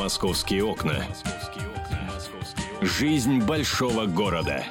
Московские 0.00 0.64
окна. 0.64 1.04
Жизнь 2.80 3.40
большого 3.40 4.06
города. 4.06 4.64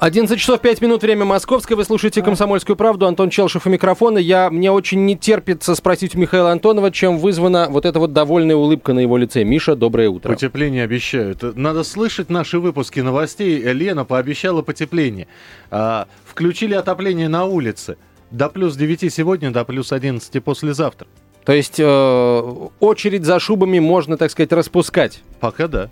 11 0.00 0.40
часов 0.40 0.60
5 0.60 0.80
минут, 0.82 1.02
время 1.02 1.24
московское. 1.24 1.76
Вы 1.76 1.84
слушаете 1.84 2.20
«Комсомольскую 2.20 2.74
правду». 2.74 3.06
Антон 3.06 3.30
Челшев 3.30 3.64
у 3.64 3.70
микрофона. 3.70 4.18
Я, 4.18 4.50
мне 4.50 4.72
очень 4.72 5.04
не 5.04 5.16
терпится 5.16 5.76
спросить 5.76 6.16
у 6.16 6.18
Михаила 6.18 6.50
Антонова, 6.50 6.90
чем 6.90 7.18
вызвана 7.18 7.68
вот 7.70 7.86
эта 7.86 8.00
вот 8.00 8.12
довольная 8.12 8.56
улыбка 8.56 8.92
на 8.92 8.98
его 8.98 9.16
лице. 9.16 9.44
Миша, 9.44 9.76
доброе 9.76 10.08
утро. 10.08 10.32
Потепление 10.32 10.82
обещают. 10.82 11.44
Надо 11.56 11.84
слышать 11.84 12.28
наши 12.28 12.58
выпуски 12.58 12.98
новостей. 12.98 13.60
Лена 13.72 14.04
пообещала 14.04 14.62
потепление. 14.62 15.28
А, 15.70 16.08
включили 16.24 16.74
отопление 16.74 17.28
на 17.28 17.44
улице. 17.44 17.98
До 18.32 18.48
плюс 18.48 18.74
9 18.74 19.14
сегодня, 19.14 19.52
до 19.52 19.64
плюс 19.64 19.92
11 19.92 20.42
послезавтра. 20.42 21.06
То 21.46 21.52
есть 21.52 21.76
э, 21.78 22.42
очередь 22.80 23.24
за 23.24 23.38
шубами 23.38 23.78
можно, 23.78 24.16
так 24.16 24.30
сказать, 24.32 24.52
распускать? 24.52 25.20
Пока 25.40 25.68
да. 25.68 25.90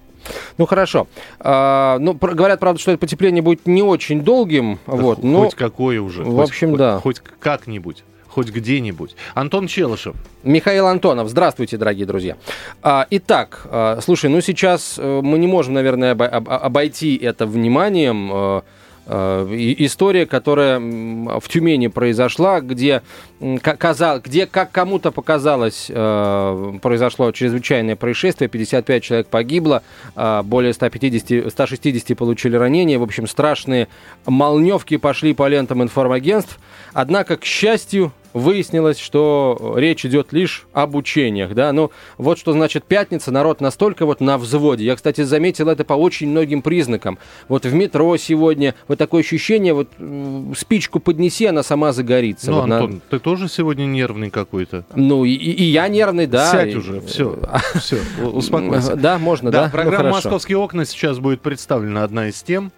Ну 0.59 0.67
хорошо. 0.67 1.07
А, 1.39 1.99
ну, 2.01 2.15
про, 2.15 2.35
говорят, 2.35 2.59
правда, 2.59 2.81
что 2.81 2.91
это 2.91 2.99
потепление 2.99 3.41
будет 3.41 3.67
не 3.67 3.83
очень 3.83 4.23
долгим. 4.23 4.81
Да 4.87 4.95
вот, 4.95 5.17
хоть 5.17 5.25
но... 5.25 5.51
какое 5.51 6.01
уже. 6.01 6.25
В 6.25 6.35
хоть- 6.35 6.49
общем, 6.49 6.71
хоть, 6.71 6.79
да. 6.79 6.99
Хоть 6.99 7.23
как-нибудь. 7.39 8.03
Хоть 8.27 8.49
где-нибудь. 8.49 9.15
Антон 9.35 9.69
Челышев. 9.69 10.17
Михаил 10.43 10.89
Антонов, 10.89 11.29
здравствуйте, 11.29 11.77
дорогие 11.77 12.05
друзья. 12.05 12.37
А, 12.83 13.07
итак, 13.11 13.65
а, 13.67 14.01
слушай, 14.03 14.29
ну 14.29 14.41
сейчас 14.41 14.97
э, 14.99 15.21
мы 15.23 15.39
не 15.39 15.47
можем, 15.47 15.75
наверное, 15.75 16.15
обо- 16.15 16.27
об- 16.27 16.49
обойти 16.49 17.17
это 17.17 17.47
вниманием. 17.47 18.63
Э, 19.07 19.47
история, 19.79 20.27
которая 20.27 20.79
в 20.79 21.49
Тюмени 21.49 21.89
произошла, 21.89 22.61
где, 22.61 23.03
казал, 23.63 24.21
где 24.21 24.47
как 24.47 24.71
кому-то 24.73 25.11
показалось, 25.11 25.87
э, 25.91 26.79
произошло 26.81 27.31
чрезвычайное 27.33 27.97
происшествие, 27.97 28.49
55 28.49 29.03
человек 29.03 29.27
погибло, 29.27 29.83
э, 30.17 30.43
более 30.43 30.73
150, 30.73 31.51
160 31.51 32.17
получили 32.17 32.57
ранения, 32.57 32.99
в 32.99 33.03
общем, 33.03 33.27
страшные 33.27 33.89
молневки 34.27 34.97
пошли 34.97 35.35
по 35.35 35.49
лентам 35.49 35.83
информагентств, 35.83 36.59
однако, 36.95 37.37
к 37.37 37.45
счастью, 37.45 38.13
выяснилось, 38.35 38.99
что 38.99 39.75
речь 39.79 40.05
идет 40.05 40.33
лишь 40.33 40.67
об 40.73 40.97
учениях, 40.97 41.55
да, 41.55 41.73
ну, 41.73 41.91
вот 42.19 42.39
что 42.39 42.53
значит 42.53 42.85
пятница, 42.85 43.31
народ 43.31 43.61
настолько 43.61 44.05
вот 44.05 44.21
на 44.21 44.37
взводе. 44.37 44.85
Я, 44.85 44.97
кстати, 44.97 45.23
заметил 45.23 45.69
это 45.69 45.85
по 45.85 45.95
очень 45.95 46.29
многим 46.29 46.61
признакам. 46.61 47.19
Вот 47.49 47.65
в 47.65 47.73
метро 47.73 48.17
сегодня 48.17 48.75
вот 48.89 48.99
такое 48.99 49.23
ощущение, 49.23 49.73
вот 49.73 49.89
спичку 50.59 51.01
поднеси, 51.01 51.47
она 51.47 51.63
сама 51.63 51.93
загорится. 51.93 52.51
Ну, 52.51 52.59
Вот 52.61 52.67
на- 52.67 52.77
Антон, 52.79 53.01
ты 53.09 53.19
тоже 53.19 53.49
сегодня 53.49 53.85
нервный 53.85 54.31
какой-то? 54.31 54.85
Ну, 54.95 55.25
и, 55.25 55.31
и- 55.33 55.65
я 55.65 55.89
нервный, 55.89 56.27
да. 56.27 56.51
Сядь 56.51 56.73
и- 56.75 56.77
уже, 56.77 57.01
все, 57.03 57.39
все, 57.77 57.99
успокойся. 58.23 58.97
Да, 58.97 59.19
можно, 59.19 59.51
да? 59.51 59.67
Ну, 59.67 59.71
программа. 59.71 60.11
«Московские 60.11 60.59
окна» 60.59 60.85
сейчас 60.85 61.19
будет 61.21 61.41
представлена 61.41 62.03
одна 62.03 62.29
из 62.29 62.43
тем. 62.43 62.73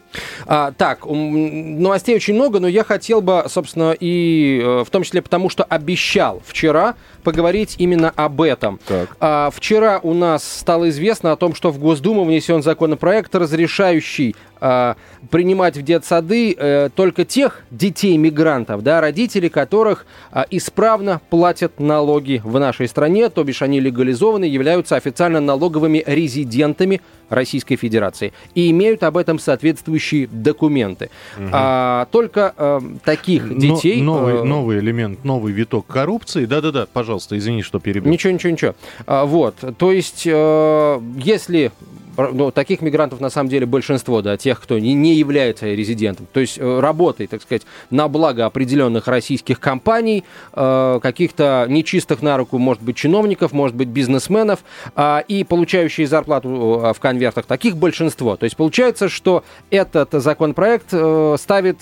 А, 0.47 0.73
так, 0.73 1.05
новостей 1.07 2.15
очень 2.17 2.35
много, 2.35 2.61
но 2.61 2.69
я 2.69 2.85
хотел 2.85 3.21
бы, 3.21 3.45
собственно, 3.49 3.93
и 3.99 4.61
э, 4.63 4.85
в 4.85 4.91
том 4.91 5.03
числе 5.03 5.21
потому, 5.21 5.46
что 5.49 5.65
обещал 5.65 6.43
вчера 6.47 6.95
поговорить 7.27 7.75
именно 7.79 8.13
об 8.15 8.41
этом. 8.41 8.79
Так. 8.87 9.17
А, 9.19 9.51
вчера 9.53 9.99
у 10.01 10.15
нас 10.15 10.45
стало 10.45 10.91
известно 10.91 11.33
о 11.33 11.37
том, 11.37 11.57
что 11.57 11.73
в 11.73 11.79
Госдуму 11.81 12.25
внесен 12.25 12.63
законопроект, 12.63 13.35
разрешающий 13.35 14.37
а, 14.61 14.95
принимать 15.31 15.77
в 15.77 15.83
детсады 15.83 16.55
э, 16.57 16.89
только 16.95 17.25
тех 17.25 17.63
детей-мигрантов, 17.71 18.83
да, 18.83 19.01
родители 19.01 19.49
которых 19.49 20.07
а, 20.31 20.47
исправно 20.51 21.21
платят 21.31 21.81
налоги 21.81 22.41
в 22.45 22.59
нашей 22.59 22.89
стране, 22.89 23.29
то 23.29 23.43
бишь 23.43 23.61
они 23.61 23.81
легализованы, 23.81 24.45
являются 24.45 24.97
официально 24.97 25.41
налоговыми 25.41 26.03
резидентами 26.07 27.01
Российской 27.29 27.77
Федерации 27.77 28.33
и 28.55 28.71
имеют 28.71 29.03
об 29.03 29.17
этом 29.17 29.39
соответствующие 29.39 30.29
документы. 30.29 31.11
А, 31.53 32.07
только 32.13 32.55
э, 32.57 32.81
таких 33.05 33.45
Но- 33.45 33.59
детей... 33.59 34.01
новый, 34.01 34.35
э, 34.35 34.43
новый 34.45 34.79
элемент, 34.79 35.25
новый 35.25 35.53
виток 35.53 35.87
коррупции. 35.87 36.45
Да-да-да, 36.45 36.87
пожалуйста, 36.93 37.16
извини, 37.19 37.63
что 37.63 37.79
перебил. 37.81 38.11
Ничего, 38.11 38.33
ничего, 38.33 38.53
ничего. 38.53 38.75
А, 39.07 39.25
вот, 39.25 39.57
то 39.79 39.93
есть, 39.93 40.23
э, 40.27 41.01
если 41.17 41.73
ну, 42.17 42.51
таких 42.51 42.81
мигрантов 42.83 43.21
на 43.21 43.31
самом 43.31 43.51
деле 43.51 43.67
большинство, 43.67 44.23
да, 44.23 44.37
тех, 44.37 44.61
кто 44.61 44.79
не, 44.79 44.95
не 44.95 45.15
является 45.15 45.67
резидентом, 45.67 46.27
то 46.33 46.41
есть 46.41 46.59
э, 46.59 46.81
работает, 46.81 47.31
так 47.31 47.43
сказать, 47.43 47.63
на 47.91 48.09
благо 48.09 48.47
определенных 48.47 49.09
российских 49.09 49.61
компаний, 49.61 50.25
э, 50.53 51.01
каких-то 51.03 51.67
нечистых 51.69 52.23
на 52.23 52.37
руку, 52.37 52.59
может 52.59 52.83
быть, 52.83 52.97
чиновников, 52.97 53.53
может 53.53 53.77
быть, 53.77 53.89
бизнесменов, 53.89 54.61
а, 54.95 55.25
и 55.27 55.45
получающие 55.45 56.07
зарплату 56.07 56.81
э, 56.83 56.93
в 56.93 57.01
конвертах, 57.01 57.47
таких 57.47 57.77
большинство. 57.77 58.37
То 58.37 58.45
есть 58.45 58.57
получается, 58.57 59.09
что 59.09 59.45
этот 59.71 60.13
законопроект 60.13 60.95
ставит, 61.39 61.81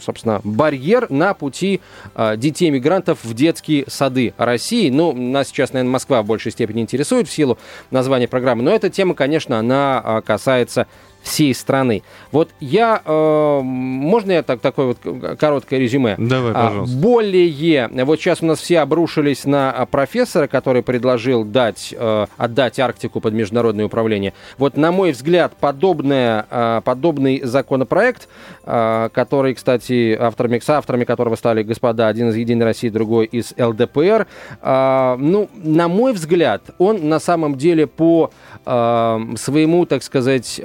собственно, 0.00 0.40
барьер 0.44 1.10
на 1.10 1.34
пути 1.34 1.80
э, 2.14 2.36
детей-мигрантов 2.36 3.24
в 3.24 3.34
детские 3.34 3.84
сады 3.88 4.34
России. 4.36 4.90
Ну, 4.90 5.12
нас 5.12 5.48
сейчас, 5.48 5.72
наверное, 5.72 5.92
Москва 5.92 6.22
в 6.22 6.26
большей 6.26 6.52
степени 6.52 6.80
интересует 6.80 7.28
в 7.28 7.32
силу 7.32 7.58
названия 7.90 8.28
программы, 8.28 8.62
но 8.62 8.72
эта 8.72 8.90
тема, 8.90 9.14
конечно, 9.14 9.51
она 9.52 10.00
а, 10.04 10.20
касается 10.22 10.86
всей 11.22 11.54
страны. 11.54 12.02
Вот 12.30 12.50
я, 12.60 13.00
э, 13.04 13.60
можно 13.62 14.32
я 14.32 14.42
так, 14.42 14.60
такое 14.60 14.86
вот 14.86 15.38
короткое 15.38 15.78
резюме? 15.80 16.16
Давай, 16.18 16.52
А, 16.52 16.68
пожалуйста. 16.68 16.96
более, 16.96 17.88
вот 18.04 18.20
сейчас 18.20 18.42
у 18.42 18.46
нас 18.46 18.60
все 18.60 18.80
обрушились 18.80 19.44
на 19.44 19.70
а, 19.70 19.86
профессора, 19.86 20.46
который 20.46 20.82
предложил 20.82 21.44
дать, 21.44 21.94
э, 21.96 22.26
отдать 22.36 22.78
Арктику 22.78 23.20
под 23.20 23.34
международное 23.34 23.84
управление. 23.86 24.34
Вот, 24.58 24.76
на 24.76 24.92
мой 24.92 25.12
взгляд, 25.12 25.54
подобное, 25.58 26.46
э, 26.50 26.80
подобный 26.84 27.40
законопроект, 27.42 28.28
э, 28.64 29.08
который, 29.12 29.54
кстати, 29.54 30.16
авторами, 30.18 30.58
с 30.58 30.68
авторами 30.68 31.04
которого 31.04 31.36
стали 31.36 31.62
господа, 31.62 32.08
один 32.08 32.30
из 32.30 32.36
Единой 32.36 32.64
России, 32.66 32.88
другой 32.88 33.26
из 33.26 33.54
ЛДПР, 33.56 34.26
э, 34.62 35.16
ну, 35.18 35.48
на 35.54 35.88
мой 35.88 36.12
взгляд, 36.12 36.62
он 36.78 37.08
на 37.08 37.20
самом 37.20 37.56
деле 37.56 37.86
по 37.86 38.30
э, 38.64 39.18
своему, 39.36 39.86
так 39.86 40.02
сказать, 40.02 40.60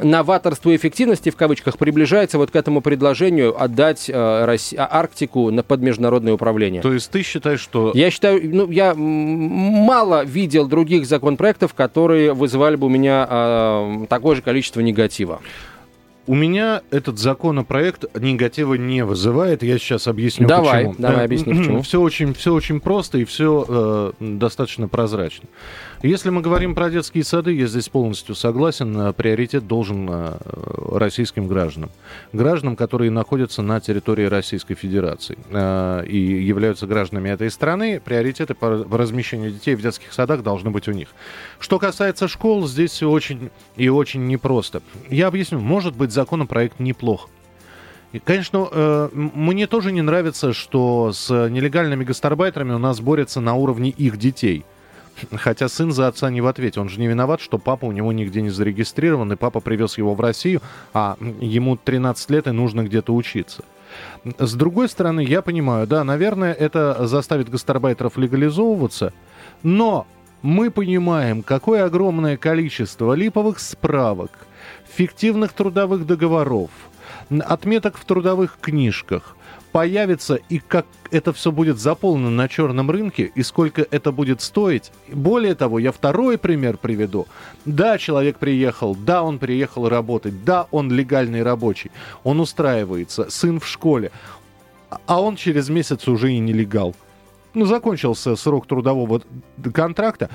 новаторству 0.00 0.70
и 0.70 0.76
эффективности, 0.76 1.30
в 1.30 1.36
кавычках, 1.36 1.78
приближается 1.78 2.38
вот 2.38 2.50
к 2.50 2.56
этому 2.56 2.80
предложению 2.80 3.60
отдать 3.60 4.08
э, 4.08 4.44
Росси- 4.44 4.76
а, 4.76 4.88
Арктику 4.90 5.50
на, 5.50 5.62
под 5.62 5.80
международное 5.80 6.32
управление. 6.32 6.80
То 6.82 6.92
есть 6.92 7.10
ты 7.10 7.22
считаешь, 7.22 7.60
что... 7.60 7.92
Я 7.94 8.10
считаю, 8.10 8.40
ну, 8.44 8.70
я 8.70 8.94
мало 8.94 10.24
видел 10.24 10.66
других 10.66 11.06
законопроектов, 11.06 11.74
которые 11.74 12.34
вызывали 12.34 12.76
бы 12.76 12.86
у 12.86 12.90
меня 12.90 13.26
э, 13.28 14.06
такое 14.08 14.36
же 14.36 14.42
количество 14.42 14.80
негатива. 14.80 15.40
У 16.26 16.34
меня 16.34 16.82
этот 16.90 17.18
законопроект 17.18 18.04
негатива 18.18 18.74
не 18.74 19.04
вызывает. 19.04 19.62
Я 19.62 19.78
сейчас 19.78 20.08
объясню 20.08 20.48
Давай, 20.48 20.86
почему. 20.86 20.94
давай, 20.98 21.24
объясни, 21.26 21.54
почему. 21.54 21.82
Все 21.82 22.00
очень, 22.00 22.32
все 22.32 22.54
очень 22.54 22.80
просто 22.80 23.18
и 23.18 23.24
все 23.24 24.12
достаточно 24.20 24.88
прозрачно. 24.88 25.48
Если 26.04 26.28
мы 26.28 26.42
говорим 26.42 26.74
про 26.74 26.90
детские 26.90 27.24
сады, 27.24 27.54
я 27.54 27.66
здесь 27.66 27.88
полностью 27.88 28.34
согласен. 28.34 28.94
э, 28.94 29.12
Приоритет 29.14 29.66
должен 29.66 30.06
э, 30.10 30.36
российским 30.92 31.48
гражданам. 31.48 31.88
Гражданам, 32.34 32.76
которые 32.76 33.10
находятся 33.10 33.62
на 33.62 33.80
территории 33.80 34.26
Российской 34.26 34.74
Федерации 34.74 35.38
э, 35.50 36.04
и 36.06 36.18
являются 36.18 36.86
гражданами 36.86 37.30
этой 37.30 37.50
страны, 37.50 38.02
приоритеты 38.04 38.52
по 38.52 38.84
размещению 38.90 39.50
детей 39.52 39.76
в 39.76 39.80
детских 39.80 40.12
садах 40.12 40.42
должны 40.42 40.68
быть 40.70 40.88
у 40.88 40.92
них. 40.92 41.08
Что 41.58 41.78
касается 41.78 42.28
школ, 42.28 42.66
здесь 42.68 43.02
очень 43.02 43.48
и 43.76 43.88
очень 43.88 44.26
непросто. 44.26 44.82
Я 45.08 45.28
объясню. 45.28 45.58
Может 45.58 45.96
быть, 45.96 46.12
законопроект 46.14 46.80
неплох. 46.80 47.28
И, 48.12 48.20
конечно, 48.20 48.68
э, 48.70 49.08
мне 49.12 49.66
тоже 49.66 49.90
не 49.90 50.00
нравится, 50.00 50.52
что 50.52 51.12
с 51.12 51.28
нелегальными 51.48 52.04
гастарбайтерами 52.04 52.72
у 52.72 52.78
нас 52.78 53.00
борются 53.00 53.40
на 53.40 53.54
уровне 53.54 53.90
их 53.90 54.16
детей. 54.16 54.64
Хотя 55.32 55.68
сын 55.68 55.92
за 55.92 56.08
отца 56.08 56.30
не 56.30 56.40
в 56.40 56.46
ответе. 56.46 56.80
Он 56.80 56.88
же 56.88 57.00
не 57.00 57.06
виноват, 57.06 57.40
что 57.40 57.58
папа 57.58 57.86
у 57.86 57.92
него 57.92 58.12
нигде 58.12 58.42
не 58.42 58.50
зарегистрирован, 58.50 59.32
и 59.32 59.36
папа 59.36 59.60
привез 59.60 59.98
его 59.98 60.14
в 60.14 60.20
Россию, 60.20 60.60
а 60.92 61.16
ему 61.40 61.76
13 61.76 62.30
лет 62.30 62.46
и 62.46 62.50
нужно 62.50 62.84
где-то 62.84 63.14
учиться. 63.14 63.64
С 64.38 64.54
другой 64.54 64.88
стороны, 64.88 65.24
я 65.24 65.42
понимаю, 65.42 65.86
да, 65.86 66.02
наверное, 66.04 66.52
это 66.52 67.06
заставит 67.06 67.48
гастарбайтеров 67.48 68.16
легализовываться, 68.16 69.12
но 69.62 70.06
мы 70.42 70.70
понимаем, 70.70 71.42
какое 71.42 71.84
огромное 71.84 72.36
количество 72.36 73.14
липовых 73.14 73.60
справок, 73.60 74.46
фиктивных 74.96 75.52
трудовых 75.52 76.06
договоров, 76.06 76.70
отметок 77.30 77.96
в 77.96 78.04
трудовых 78.04 78.58
книжках 78.60 79.36
появится 79.72 80.36
и 80.48 80.58
как 80.60 80.86
это 81.10 81.32
все 81.32 81.50
будет 81.50 81.78
заполнено 81.78 82.30
на 82.30 82.48
черном 82.48 82.90
рынке 82.90 83.32
и 83.34 83.42
сколько 83.42 83.84
это 83.90 84.12
будет 84.12 84.40
стоить. 84.40 84.92
Более 85.12 85.56
того, 85.56 85.80
я 85.80 85.90
второй 85.90 86.38
пример 86.38 86.76
приведу. 86.76 87.26
Да, 87.64 87.98
человек 87.98 88.38
приехал, 88.38 88.94
да, 88.94 89.22
он 89.24 89.38
приехал 89.40 89.88
работать, 89.88 90.44
да, 90.44 90.68
он 90.70 90.92
легальный 90.92 91.42
рабочий, 91.42 91.90
он 92.22 92.38
устраивается, 92.40 93.30
сын 93.30 93.58
в 93.58 93.66
школе, 93.66 94.12
а- 94.90 95.00
а 95.06 95.20
он 95.20 95.34
через 95.34 95.68
месяц 95.68 96.06
уже 96.06 96.32
и 96.32 96.38
нелегал. 96.38 96.94
Ну, 97.52 97.66
закончился 97.66 98.36
срок 98.36 98.66
трудового 98.66 99.22
контракта, 99.72 100.30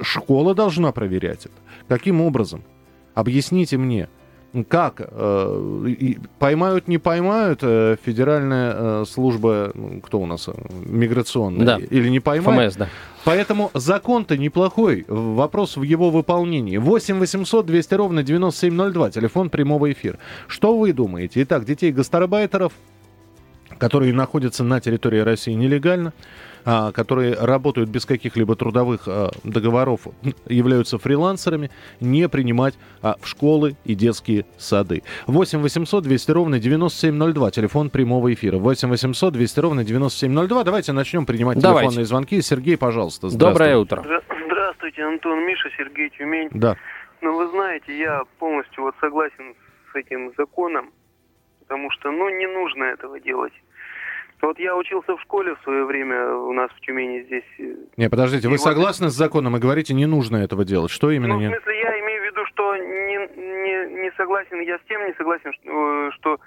школа 0.00 0.54
должна 0.54 0.92
проверять 0.92 1.46
это. 1.46 1.54
Каким 1.88 2.20
образом? 2.20 2.64
Объясните 3.14 3.76
мне. 3.76 4.08
Как? 4.68 5.00
Э, 5.00 6.14
поймают, 6.38 6.86
не 6.86 6.98
поймают? 6.98 7.60
Э, 7.62 7.96
федеральная 8.04 8.74
э, 8.74 9.04
служба, 9.08 9.72
кто 10.04 10.20
у 10.20 10.26
нас, 10.26 10.48
миграционная? 10.86 11.66
Да. 11.66 11.78
Или 11.78 12.08
не 12.08 12.20
поймают? 12.20 12.74
ФМС, 12.74 12.78
да. 12.78 12.88
Поэтому 13.24 13.72
закон-то 13.74 14.36
неплохой. 14.36 15.04
Вопрос 15.08 15.76
в 15.76 15.82
его 15.82 16.10
выполнении. 16.10 16.76
8 16.76 17.18
800 17.18 17.66
200 17.66 17.94
ровно 17.94 18.22
9702. 18.22 19.10
Телефон 19.10 19.50
прямого 19.50 19.90
эфира. 19.90 20.18
Что 20.46 20.78
вы 20.78 20.92
думаете? 20.92 21.42
Итак, 21.42 21.64
детей 21.64 21.90
гастарбайтеров, 21.90 22.74
которые 23.78 24.12
находятся 24.12 24.62
на 24.62 24.80
территории 24.80 25.20
России 25.20 25.52
нелегально, 25.52 26.12
которые 26.64 27.34
работают 27.34 27.90
без 27.90 28.06
каких-либо 28.06 28.56
трудовых 28.56 29.02
а, 29.06 29.30
договоров, 29.44 30.06
являются 30.48 30.98
фрилансерами, 30.98 31.70
не 32.00 32.28
принимать 32.28 32.74
а, 33.02 33.16
в 33.20 33.28
школы 33.28 33.76
и 33.84 33.94
детские 33.94 34.46
сады. 34.56 35.02
8 35.26 35.60
800 35.60 36.04
200 36.04 36.30
ровно 36.30 36.58
9702, 36.58 37.50
телефон 37.50 37.90
прямого 37.90 38.32
эфира. 38.32 38.58
8 38.58 38.88
800 38.88 39.32
200 39.32 39.60
ровно 39.60 39.84
9702. 39.84 40.64
Давайте 40.64 40.92
начнем 40.92 41.26
принимать 41.26 41.58
Давайте. 41.58 41.88
телефонные 41.88 42.06
звонки. 42.06 42.40
Сергей, 42.40 42.76
пожалуйста, 42.76 43.28
Доброе 43.36 43.76
утро. 43.76 44.02
Здравствуйте, 44.46 45.02
Антон, 45.02 45.46
Миша, 45.46 45.68
Сергей 45.76 46.10
Тюмень. 46.10 46.48
Да. 46.52 46.76
Ну, 47.20 47.36
вы 47.36 47.48
знаете, 47.50 47.98
я 47.98 48.22
полностью 48.38 48.84
вот 48.84 48.94
согласен 49.00 49.54
с 49.92 49.96
этим 49.96 50.32
законом, 50.36 50.90
потому 51.60 51.90
что, 51.90 52.10
ну, 52.10 52.28
не 52.28 52.46
нужно 52.46 52.84
этого 52.84 53.18
делать. 53.20 53.52
Вот 54.42 54.58
я 54.58 54.76
учился 54.76 55.16
в 55.16 55.20
школе 55.22 55.54
в 55.54 55.62
свое 55.62 55.84
время 55.84 56.34
у 56.34 56.52
нас 56.52 56.70
в 56.70 56.80
Тюмени 56.80 57.22
здесь. 57.22 57.44
Э, 57.58 57.74
не, 57.96 58.10
подождите, 58.10 58.48
вы 58.48 58.56
вот... 58.56 58.60
согласны 58.60 59.08
с 59.08 59.14
законом 59.14 59.56
и 59.56 59.60
говорите, 59.60 59.94
не 59.94 60.06
нужно 60.06 60.36
этого 60.36 60.64
делать? 60.64 60.90
Что 60.90 61.10
именно? 61.10 61.34
Ну, 61.34 61.40
в 61.40 61.46
смысле, 61.46 61.80
я 61.80 62.00
имею 62.00 62.22
в 62.22 62.26
виду, 62.26 62.46
что 62.46 62.76
не, 62.76 63.16
не, 63.36 64.02
не 64.02 64.12
согласен, 64.16 64.60
я 64.60 64.78
с 64.78 64.82
тем 64.88 65.06
не 65.06 65.14
согласен, 65.14 65.52
что, 65.52 66.10
что 66.12 66.40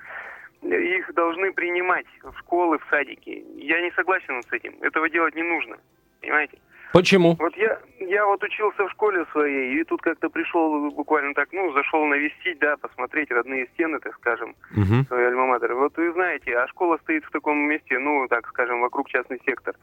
их 0.61 1.13
должны 1.13 1.51
принимать 1.53 2.05
в 2.21 2.37
школы, 2.39 2.77
в 2.77 2.85
садики. 2.89 3.43
Я 3.55 3.81
не 3.81 3.91
согласен 3.91 4.41
с 4.43 4.51
этим. 4.51 4.75
Этого 4.81 5.09
делать 5.09 5.35
не 5.35 5.43
нужно. 5.43 5.77
Понимаете? 6.21 6.57
Почему? 6.93 7.35
Вот 7.39 7.55
я, 7.57 7.79
я 7.99 8.25
вот 8.25 8.43
учился 8.43 8.85
в 8.85 8.91
школе 8.91 9.25
своей, 9.31 9.79
и 9.79 9.83
тут 9.83 10.01
как-то 10.01 10.29
пришел 10.29 10.89
буквально 10.91 11.33
так, 11.33 11.49
ну, 11.51 11.71
зашел 11.73 12.05
навестить, 12.05 12.59
да, 12.59 12.77
посмотреть 12.77 13.31
родные 13.31 13.67
стены, 13.73 13.99
так 13.99 14.15
скажем, 14.15 14.55
uh-huh. 14.75 15.07
своей 15.07 15.27
альма-матер. 15.27 15.73
Вот 15.75 15.97
вы 15.97 16.11
знаете, 16.13 16.57
а 16.57 16.67
школа 16.67 16.97
стоит 17.03 17.25
в 17.25 17.31
таком 17.31 17.57
месте, 17.57 17.99
ну, 17.99 18.27
так 18.29 18.47
скажем, 18.47 18.81
вокруг 18.81 19.09
частный 19.09 19.39
сектор. 19.45 19.75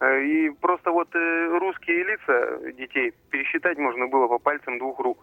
Э, 0.00 0.24
и 0.24 0.50
просто 0.50 0.90
вот 0.90 1.08
э, 1.14 1.58
русские 1.58 2.04
лица 2.04 2.72
детей 2.72 3.12
пересчитать 3.30 3.78
можно 3.78 4.06
было 4.06 4.28
по 4.28 4.38
пальцам 4.38 4.78
двух 4.78 5.00
рук. 5.00 5.18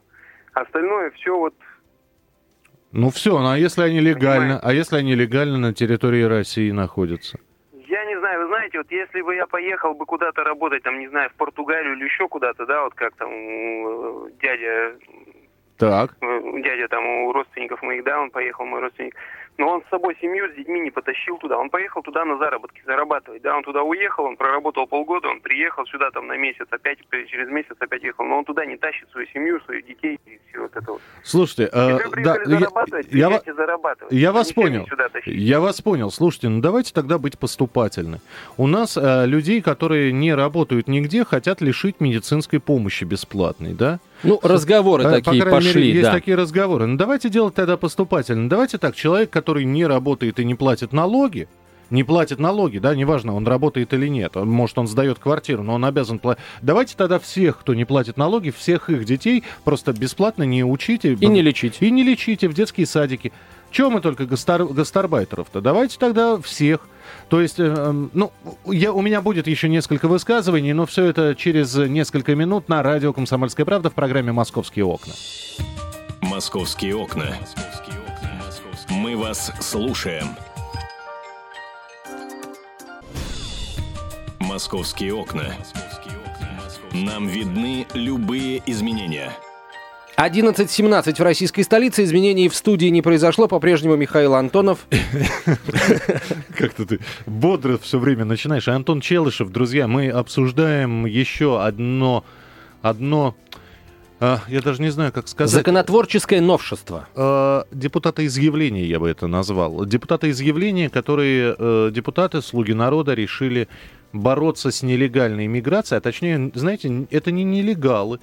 Остальное 0.54 1.12
все 1.12 1.38
вот 1.38 1.54
ну 2.92 3.10
все, 3.10 3.38
ну 3.40 3.50
а 3.50 3.58
если 3.58 3.82
они 3.82 4.00
легально, 4.00 4.56
Понимаете? 4.56 4.68
а 4.68 4.74
если 4.74 4.96
они 4.96 5.16
легально 5.16 5.58
на 5.58 5.74
территории 5.74 6.24
России 6.24 6.72
находятся? 6.72 7.38
Знаете, 8.76 8.78
вот 8.78 8.92
если 8.92 9.22
бы 9.22 9.36
я 9.36 9.48
поехал 9.48 9.94
бы 9.94 10.06
куда-то 10.06 10.44
работать, 10.44 10.84
там, 10.84 11.00
не 11.00 11.08
знаю, 11.08 11.30
в 11.30 11.36
Португалию 11.36 11.96
или 11.96 12.06
еще 12.06 12.28
куда-то, 12.28 12.66
да, 12.66 12.84
вот 12.84 12.94
как 12.94 13.16
там 13.16 13.32
у 13.32 14.30
дядя... 14.42 14.96
Так. 15.78 16.16
У 16.22 16.60
дядя 16.60 16.88
там 16.88 17.06
у 17.06 17.34
родственников 17.34 17.82
моих, 17.82 18.04
да, 18.04 18.22
он 18.22 18.30
поехал, 18.30 18.66
мой 18.66 18.80
родственник. 18.80 19.16
Но 19.58 19.70
он 19.70 19.84
с 19.84 19.90
собой 19.90 20.18
семью 20.20 20.52
с 20.52 20.56
детьми 20.56 20.82
не 20.82 20.92
потащил 20.92 21.38
туда. 21.38 21.58
Он 21.58 21.70
поехал 21.70 22.02
туда 22.02 22.26
на 22.26 22.38
заработки 22.38 22.82
зарабатывать. 22.86 23.42
Да, 23.42 23.56
он 23.56 23.64
туда 23.64 23.84
уехал, 23.84 24.26
он 24.26 24.36
проработал 24.36 24.86
полгода, 24.86 25.30
он 25.30 25.40
приехал 25.40 25.86
сюда 25.86 26.12
там 26.12 26.28
на 26.28 26.38
месяц, 26.38 26.68
опять 26.70 27.00
через 27.28 27.48
месяц 27.50 27.76
опять 27.80 28.04
ехал. 28.04 28.26
Но 28.26 28.40
он 28.40 28.46
туда 28.46 28.66
не 28.66 28.76
тащит 28.76 29.10
свою 29.12 29.28
семью, 29.28 29.62
своих 29.62 29.86
детей 29.86 30.20
и 30.26 30.40
все 30.50 30.62
вот 30.62 30.76
это 30.76 30.92
вот. 30.92 31.02
Слушайте, 31.24 31.70
э, 31.72 31.98
да, 32.24 32.44
зарабатывать, 32.44 33.08
я, 33.12 33.30
я, 33.30 33.54
зарабатывать. 33.54 34.14
я 34.14 34.32
вас 34.32 34.52
понял. 34.52 34.86
Я 35.26 35.60
вас 35.62 35.82
понял. 35.82 36.12
Слушайте, 36.12 36.50
ну 36.50 36.62
давайте 36.62 36.94
тогда 36.94 37.18
быть 37.18 37.40
поступательны. 37.40 38.20
У 38.58 38.68
нас 38.68 38.98
э, 38.98 39.26
людей, 39.26 39.62
которые 39.62 40.12
не 40.12 40.34
работают 40.34 40.88
нигде, 40.88 41.24
хотят 41.24 41.62
лишить 41.62 42.02
медицинской 42.02 42.60
помощи 42.60 43.06
бесплатной, 43.06 43.74
да? 43.74 44.00
Ну, 44.26 44.40
разговоры 44.42 45.04
По 45.04 45.12
такие 45.12 45.44
по 45.44 45.52
пошли, 45.52 45.74
мере, 45.74 45.90
есть 45.92 46.04
да. 46.04 46.12
такие 46.12 46.36
разговоры. 46.36 46.86
Ну, 46.86 46.98
давайте 46.98 47.30
делать 47.30 47.56
тогда 47.56 47.78
поступательно. 47.78 48.50
Давайте 48.50 48.78
так, 48.78 48.96
человек, 48.96 49.30
который 49.30 49.66
не 49.66 49.86
работает 49.86 50.40
и 50.40 50.46
не 50.46 50.56
платит 50.56 50.94
налоги, 50.94 51.48
не 51.90 52.04
платит 52.04 52.40
налоги, 52.40 52.80
да, 52.80 52.96
неважно, 52.96 53.36
он 53.36 53.48
работает 53.48 53.94
или 53.94 54.08
нет, 54.08 54.36
может, 54.36 54.78
он 54.78 54.88
сдает 54.88 55.20
квартиру, 55.20 55.64
но 55.64 55.76
он 55.76 55.86
обязан 55.86 56.20
платить. 56.20 56.44
Давайте 56.62 56.96
тогда 56.98 57.20
всех, 57.20 57.60
кто 57.60 57.74
не 57.74 57.86
платит 57.86 58.18
налоги, 58.18 58.50
всех 58.50 58.90
их 58.90 59.06
детей 59.06 59.44
просто 59.64 59.94
бесплатно 59.94 60.44
не 60.44 60.64
учите. 60.64 61.14
И 61.14 61.28
не 61.28 61.42
лечите. 61.42 61.86
И 61.86 61.92
не 61.92 62.04
лечите 62.04 62.48
в 62.48 62.54
детские 62.54 62.88
садики. 62.88 63.32
Чего 63.72 63.90
мы 63.90 64.02
только 64.02 64.26
гастар, 64.26 64.66
гастарбайтеров-то? 64.66 65.62
Давайте 65.62 65.98
тогда 66.00 66.38
всех. 66.40 66.88
То 67.30 67.42
есть, 67.42 67.60
э, 67.60 67.64
эм, 67.64 68.10
ну, 68.14 68.32
я, 68.66 68.94
у 68.94 69.02
меня 69.02 69.22
будет 69.22 69.48
еще 69.48 69.70
несколько 69.70 70.08
высказываний, 70.08 70.74
но 70.74 70.86
все 70.86 71.06
это 71.06 71.36
через 71.36 71.76
несколько 71.76 72.36
минут 72.36 72.70
на 72.70 72.84
радио 72.84 73.14
«Комсомольская 73.14 73.66
правда» 73.66 73.90
в 73.90 73.94
программе 73.94 74.32
«Московские 74.32 74.86
окна». 74.86 75.14
«Московские 76.22 76.96
окна». 76.96 77.36
Мы 78.90 79.18
вас 79.18 79.52
слушаем. 79.62 80.28
«Московские 84.40 85.14
окна». 85.14 85.56
Нам 86.92 87.28
видны 87.28 87.86
любые 87.94 88.64
изменения– 88.66 89.32
11.17 90.18 91.16
в 91.16 91.20
российской 91.20 91.64
столице. 91.64 92.04
Изменений 92.04 92.48
в 92.48 92.56
студии 92.56 92.88
не 92.88 93.02
произошло. 93.02 93.48
По-прежнему 93.48 93.98
Михаил 93.98 94.36
Антонов. 94.36 94.88
Как-то 96.58 96.86
ты 96.86 97.00
бодро 97.26 97.78
все 97.78 98.00
время 98.00 98.24
начинаешь. 98.24 98.68
Антон 98.70 99.02
Челышев, 99.02 99.50
друзья, 99.50 99.88
мы 99.88 100.10
обсуждаем 100.10 101.06
еще 101.06 101.62
одно... 101.62 102.24
одно 102.82 103.36
а, 104.22 104.40
я 104.48 104.62
даже 104.62 104.82
не 104.82 104.90
знаю, 104.90 105.12
как 105.12 105.28
сказать. 105.28 105.54
Законотворческое 105.54 106.40
новшество. 106.40 107.10
А, 107.16 107.66
депутаты 107.72 108.26
изъявления, 108.26 108.86
я 108.86 109.02
бы 109.02 109.10
это 109.10 109.28
назвал. 109.28 109.86
Депутаты 109.86 110.30
изъявления, 110.30 110.90
которые 110.90 111.56
э, 111.58 111.92
депутаты, 111.92 112.42
слуги 112.42 112.72
народа, 112.72 113.14
решили 113.14 113.68
бороться 114.14 114.72
с 114.72 114.82
нелегальной 114.82 115.48
иммиграцией. 115.48 115.98
А 115.98 116.02
точнее, 116.02 116.52
знаете, 116.54 117.06
это 117.12 117.32
не 117.32 117.44
нелегалы. 117.44 118.22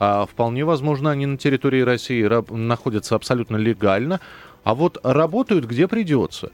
А 0.00 0.24
вполне 0.24 0.64
возможно, 0.64 1.10
они 1.10 1.26
на 1.26 1.36
территории 1.36 1.82
России 1.82 2.26
находятся 2.52 3.14
абсолютно 3.14 3.56
легально, 3.56 4.18
а 4.64 4.74
вот 4.74 4.98
работают 5.04 5.66
где 5.66 5.86
придется. 5.86 6.50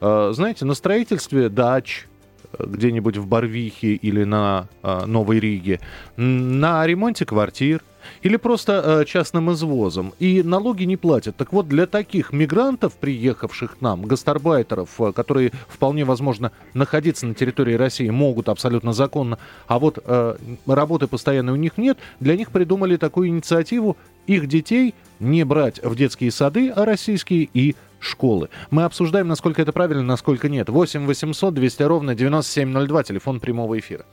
А, 0.00 0.32
знаете, 0.34 0.66
на 0.66 0.74
строительстве 0.74 1.48
дач, 1.48 2.06
где-нибудь 2.58 3.16
в 3.16 3.26
Барвихе 3.26 3.94
или 3.94 4.24
на 4.24 4.68
э, 4.82 5.06
Новой 5.06 5.40
Риге, 5.40 5.80
на 6.16 6.86
ремонте 6.86 7.24
квартир 7.24 7.82
или 8.22 8.36
просто 8.36 8.82
э, 8.84 9.04
частным 9.04 9.52
извозом. 9.52 10.12
И 10.18 10.42
налоги 10.42 10.84
не 10.84 10.96
платят. 10.96 11.36
Так 11.36 11.52
вот, 11.52 11.68
для 11.68 11.86
таких 11.86 12.32
мигрантов, 12.32 12.94
приехавших 12.94 13.78
к 13.78 13.80
нам, 13.80 14.02
гастарбайтеров, 14.02 15.00
э, 15.00 15.12
которые 15.12 15.52
вполне 15.68 16.04
возможно 16.04 16.52
находиться 16.74 17.26
на 17.26 17.34
территории 17.34 17.74
России 17.74 18.08
могут 18.10 18.48
абсолютно 18.48 18.92
законно, 18.92 19.38
а 19.66 19.78
вот 19.78 19.98
э, 20.04 20.36
работы 20.66 21.06
постоянной 21.06 21.52
у 21.52 21.56
них 21.56 21.78
нет, 21.78 21.98
для 22.20 22.36
них 22.36 22.50
придумали 22.50 22.96
такую 22.96 23.28
инициативу 23.28 23.96
их 24.26 24.46
детей 24.46 24.94
не 25.18 25.44
брать 25.44 25.82
в 25.82 25.96
детские 25.96 26.30
сады, 26.30 26.70
а 26.70 26.84
российские 26.84 27.48
и 27.52 27.74
школы. 28.02 28.48
Мы 28.70 28.84
обсуждаем, 28.84 29.28
насколько 29.28 29.62
это 29.62 29.72
правильно, 29.72 30.02
насколько 30.02 30.48
нет. 30.48 30.68
8 30.68 31.06
800 31.06 31.54
200 31.54 31.82
ровно 31.82 32.14
9702, 32.14 33.02
телефон 33.04 33.40
прямого 33.40 33.78
эфира. 33.78 34.04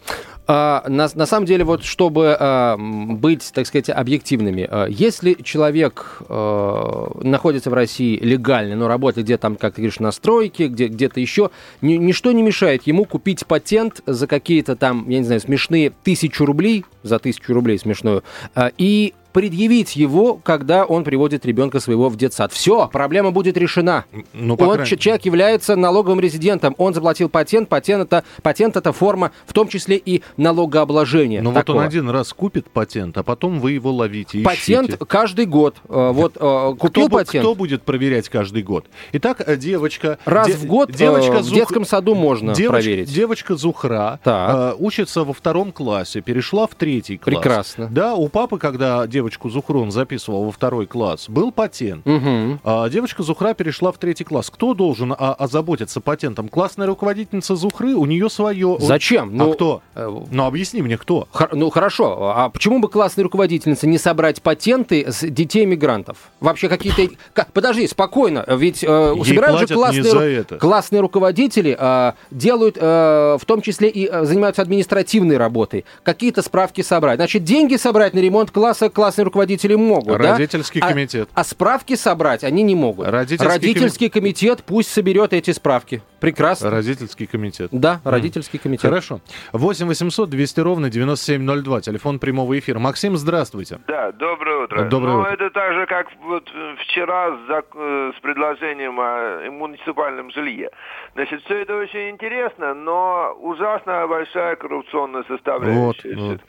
А, 0.47 0.83
на, 0.87 1.09
на 1.13 1.25
самом 1.25 1.45
деле, 1.45 1.63
вот 1.63 1.83
чтобы 1.83 2.35
а, 2.39 2.77
быть, 2.77 3.51
так 3.53 3.67
сказать, 3.67 3.89
объективными, 3.89 4.67
а, 4.69 4.85
если 4.85 5.33
человек 5.33 6.21
а, 6.27 7.11
находится 7.21 7.69
в 7.69 7.73
России 7.73 8.17
легально, 8.17 8.75
но 8.75 8.87
работает 8.87 9.25
где-то 9.25 9.41
там, 9.41 9.55
как 9.55 9.75
ты 9.75 9.81
говоришь, 9.81 9.99
на 9.99 10.11
стройке, 10.11 10.67
где, 10.67 10.87
где-то 10.87 11.19
еще, 11.19 11.49
ни, 11.81 11.93
ничто 11.93 12.31
не 12.31 12.41
мешает 12.41 12.83
ему 12.87 13.05
купить 13.05 13.45
патент 13.45 14.01
за 14.05 14.27
какие-то 14.27 14.75
там, 14.75 15.07
я 15.09 15.19
не 15.19 15.25
знаю, 15.25 15.41
смешные 15.41 15.91
тысячу 16.03 16.45
рублей, 16.45 16.85
за 17.03 17.19
тысячу 17.19 17.53
рублей 17.53 17.79
смешную, 17.79 18.23
а, 18.55 18.71
и 18.77 19.13
предъявить 19.31 19.95
его, 19.95 20.35
когда 20.35 20.85
он 20.85 21.03
приводит 21.03 21.45
ребенка 21.45 21.79
своего 21.79 22.09
в 22.09 22.17
детсад. 22.17 22.51
Все, 22.51 22.89
проблема 22.91 23.31
будет 23.31 23.57
решена. 23.57 24.05
Ну, 24.33 24.55
он, 24.55 24.75
крайней... 24.75 24.97
Человек 24.97 25.25
является 25.25 25.75
налоговым 25.75 26.19
резидентом, 26.19 26.75
он 26.77 26.93
заплатил 26.93 27.29
патент, 27.29 27.69
патент 27.69 28.03
это, 28.03 28.23
патент 28.41 28.75
это 28.75 28.91
форма, 28.91 29.31
в 29.45 29.53
том 29.53 29.67
числе 29.67 29.97
и 29.97 30.23
налогообложения. 30.37 31.41
Но 31.41 31.53
такого. 31.53 31.77
вот 31.77 31.81
он 31.81 31.87
один 31.87 32.09
раз 32.09 32.33
купит 32.33 32.69
патент, 32.69 33.17
а 33.17 33.23
потом 33.23 33.59
вы 33.59 33.73
его 33.73 33.91
ловите, 33.91 34.39
Патент 34.43 34.97
каждый 35.07 35.45
год. 35.45 35.77
Э, 35.87 36.11
вот 36.11 36.37
э, 36.39 36.75
купил 36.77 37.07
кто, 37.07 37.17
патент. 37.17 37.43
Кто 37.43 37.55
будет 37.55 37.83
проверять 37.83 38.29
каждый 38.29 38.63
год? 38.63 38.85
Итак, 39.13 39.41
э, 39.45 39.55
девочка... 39.57 40.17
Раз 40.25 40.47
де, 40.47 40.53
в 40.53 40.65
год 40.65 40.91
девочка 40.91 41.39
в 41.39 41.43
Зух... 41.43 41.55
детском 41.55 41.85
саду 41.85 42.15
можно 42.15 42.53
девочка, 42.53 42.83
проверить. 42.83 43.13
Девочка 43.13 43.55
Зухра 43.55 44.19
так. 44.23 44.79
учится 44.79 45.23
во 45.23 45.33
втором 45.33 45.71
классе, 45.71 46.21
перешла 46.21 46.67
в 46.67 46.75
третий 46.75 47.17
класс. 47.17 47.35
Прекрасно. 47.35 47.87
Да, 47.91 48.15
у 48.15 48.27
папы, 48.27 48.57
когда 48.57 49.07
девочку 49.19 49.49
Зухру 49.49 49.81
он 49.81 49.91
записывал 49.91 50.45
во 50.45 50.51
второй 50.51 50.85
класс, 50.85 51.25
был 51.27 51.51
патент. 51.51 52.07
Угу. 52.07 52.59
А 52.63 52.87
девочка 52.87 53.21
Зухра 53.21 53.53
перешла 53.53 53.91
в 53.91 53.97
третий 53.97 54.23
класс. 54.23 54.49
Кто 54.49 54.73
должен 54.73 55.11
а, 55.11 55.33
озаботиться 55.33 55.99
патентом? 55.99 56.47
Классная 56.47 56.87
руководительница 56.87 57.57
Зухры, 57.57 57.95
у 57.95 58.05
нее 58.05 58.29
свое... 58.29 58.77
Зачем? 58.79 59.29
А 59.29 59.31
ну, 59.31 59.53
кто? 59.53 59.81
Э... 59.93 60.09
Ну, 60.31 60.45
объясни 60.45 60.81
мне, 60.81 60.97
кто? 60.97 61.27
Хор- 61.31 61.53
ну, 61.53 61.69
хорошо. 61.69 62.31
А 62.33 62.47
почему 62.47 62.79
бы 62.79 62.87
классной 62.87 63.25
руководительнице 63.25 63.87
не 63.87 63.97
собрать 63.97 64.41
патенты 64.41 65.11
с 65.11 65.27
детей 65.27 65.65
мигрантов? 65.65 66.29
Вообще 66.39 66.69
какие-то... 66.69 67.13
Подожди, 67.51 67.85
спокойно. 67.87 68.45
Ведь 68.47 68.85
э, 68.87 69.15
собирают 69.25 69.59
же 69.59 69.67
классные, 69.67 70.13
ру... 70.13 70.19
это. 70.21 70.57
классные 70.59 71.01
руководители, 71.01 71.75
э, 71.77 72.13
делают, 72.31 72.77
э, 72.79 73.37
в 73.37 73.45
том 73.45 73.61
числе 73.61 73.89
и 73.89 74.07
э, 74.09 74.23
занимаются 74.23 74.61
административной 74.61 75.35
работой. 75.35 75.83
Какие-то 76.03 76.41
справки 76.41 76.81
собрать. 76.81 77.17
Значит, 77.17 77.43
деньги 77.43 77.75
собрать 77.75 78.13
на 78.13 78.19
ремонт 78.19 78.51
класса 78.51 78.89
классные 79.09 79.25
руководители 79.25 79.73
могут, 79.75 80.17
Родительский 80.17 80.81
да? 80.81 80.89
комитет. 80.89 81.29
А, 81.33 81.41
а 81.41 81.43
справки 81.43 81.95
собрать 81.95 82.43
они 82.43 82.61
не 82.61 82.75
могут. 82.75 83.07
Родительский, 83.07 83.47
родительский 83.47 84.09
ком... 84.09 84.21
комитет 84.21 84.63
пусть 84.63 84.91
соберет 84.91 85.33
эти 85.33 85.49
справки. 85.51 86.03
Прекрасно. 86.19 86.69
Родительский 86.69 87.25
комитет. 87.25 87.69
Да, 87.71 88.01
родительский 88.03 88.59
комитет. 88.59 88.89
Хорошо. 88.89 89.21
8 89.53 89.87
800 89.87 90.29
200 90.29 90.59
ровно 90.59 90.89
9702. 90.89 91.81
Телефон 91.81 92.19
прямого 92.19 92.57
эфира. 92.59 92.77
Максим, 92.77 93.17
здравствуйте. 93.17 93.79
Да, 93.87 94.11
доброе 94.11 94.65
утро. 94.65 94.83
Доброе 94.83 95.13
ну, 95.13 95.19
утро. 95.21 95.31
это 95.31 95.49
так 95.49 95.73
же, 95.73 95.85
как 95.87 96.07
вот 96.21 96.47
вчера 96.83 97.31
с, 97.31 97.63
э, 97.75 98.11
с 98.15 98.21
предложением 98.21 98.99
о 98.99 99.49
муниципальном 99.49 100.29
жилье. 100.31 100.69
Значит, 101.15 101.41
все 101.45 101.61
это 101.61 101.75
очень 101.75 102.09
интересно, 102.11 102.73
но 102.73 103.35
ужасно 103.39 104.05
большая 104.07 104.55
коррупционная 104.55 105.23
составляющая. 105.23 105.79
Вот, 105.79 105.97
вот. 106.03 106.41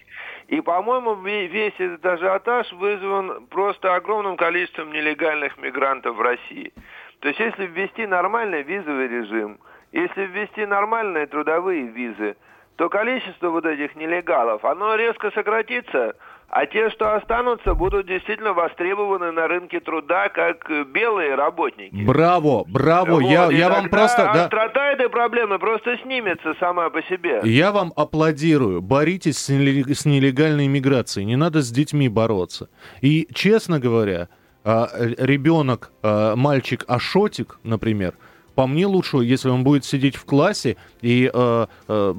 И, 0.50 0.61
по-моему, 0.61 1.14
весь 1.14 1.78
этот 1.78 2.04
ажиотаж 2.04 2.73
вызван 2.73 3.47
просто 3.47 3.95
огромным 3.95 4.37
количеством 4.37 4.92
нелегальных 4.92 5.57
мигрантов 5.59 6.16
в 6.16 6.21
России. 6.21 6.73
То 7.21 7.28
есть, 7.28 7.38
если 7.38 7.66
ввести 7.66 8.04
нормальный 8.04 8.62
визовый 8.62 9.07
режим, 9.07 9.61
если 9.92 10.23
ввести 10.26 10.66
нормальные 10.66 11.28
трудовые 11.28 11.83
визы, 11.83 12.37
то 12.75 12.88
количество 12.88 13.50
вот 13.50 13.64
этих 13.64 13.95
нелегалов, 13.95 14.64
оно 14.64 14.97
резко 14.97 15.30
сократится, 15.30 16.16
а 16.50 16.66
те, 16.66 16.90
что 16.90 17.14
останутся, 17.14 17.75
будут 17.75 18.07
действительно 18.07 18.52
востребованы 18.52 19.30
на 19.30 19.47
рынке 19.47 19.78
труда 19.80 20.28
как 20.28 20.69
белые 20.88 21.37
работники. 21.37 22.04
Браво, 22.04 22.64
браво, 22.66 23.21
вот, 23.21 23.21
я, 23.21 23.50
я 23.50 23.69
вам 23.69 23.88
просто... 23.88 24.28
Острота 24.30 24.75
да. 24.75 24.92
этой 24.92 25.09
проблемы 25.09 25.59
просто 25.61 25.97
снимется 25.99 26.54
сама 26.59 26.90
по 26.90 27.02
себе. 27.02 27.40
Я 27.45 27.71
вам 27.71 27.92
аплодирую. 27.95 28.83
Боритесь 28.83 29.38
с 29.38 29.49
нелегальной 29.49 30.66
миграцией, 30.66 31.25
не 31.25 31.37
надо 31.37 31.62
с 31.62 31.71
детьми 31.71 32.09
бороться. 32.09 32.69
И, 33.00 33.28
честно 33.33 33.78
говоря, 33.78 34.28
а, 34.64 34.88
ребенок, 34.99 35.92
а, 36.02 36.35
мальчик 36.35 36.85
Ашотик, 36.88 37.61
например, 37.62 38.14
по 38.60 38.66
мне 38.66 38.84
лучше, 38.84 39.16
если 39.16 39.48
он 39.48 39.64
будет 39.64 39.86
сидеть 39.86 40.16
в 40.16 40.26
классе 40.26 40.76
и, 41.00 41.30
э, 41.32 41.66
э, 41.88 42.14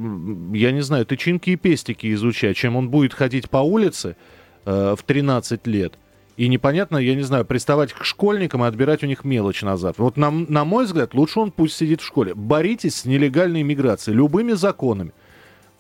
я 0.54 0.72
не 0.72 0.82
знаю, 0.82 1.06
тычинки 1.06 1.52
и 1.52 1.56
пестики 1.56 2.12
изучать, 2.16 2.58
чем 2.58 2.76
он 2.76 2.90
будет 2.90 3.14
ходить 3.14 3.48
по 3.48 3.58
улице 3.60 4.16
э, 4.66 4.96
в 4.98 5.04
13 5.04 5.68
лет. 5.68 5.94
И 6.38 6.48
непонятно, 6.48 6.98
я 6.98 7.14
не 7.14 7.22
знаю, 7.22 7.46
приставать 7.46 7.94
к 7.94 8.04
школьникам 8.04 8.64
и 8.64 8.68
отбирать 8.68 9.04
у 9.04 9.06
них 9.06 9.24
мелочь 9.24 9.62
назад. 9.62 10.00
Вот 10.00 10.18
на, 10.18 10.32
на 10.32 10.66
мой 10.66 10.86
взгляд, 10.86 11.14
лучше 11.14 11.40
он 11.40 11.52
пусть 11.52 11.76
сидит 11.76 12.02
в 12.02 12.06
школе. 12.08 12.34
Боритесь 12.34 12.96
с 12.96 13.06
нелегальной 13.06 13.62
иммиграцией 13.62 14.18
любыми 14.18 14.54
законами. 14.54 15.12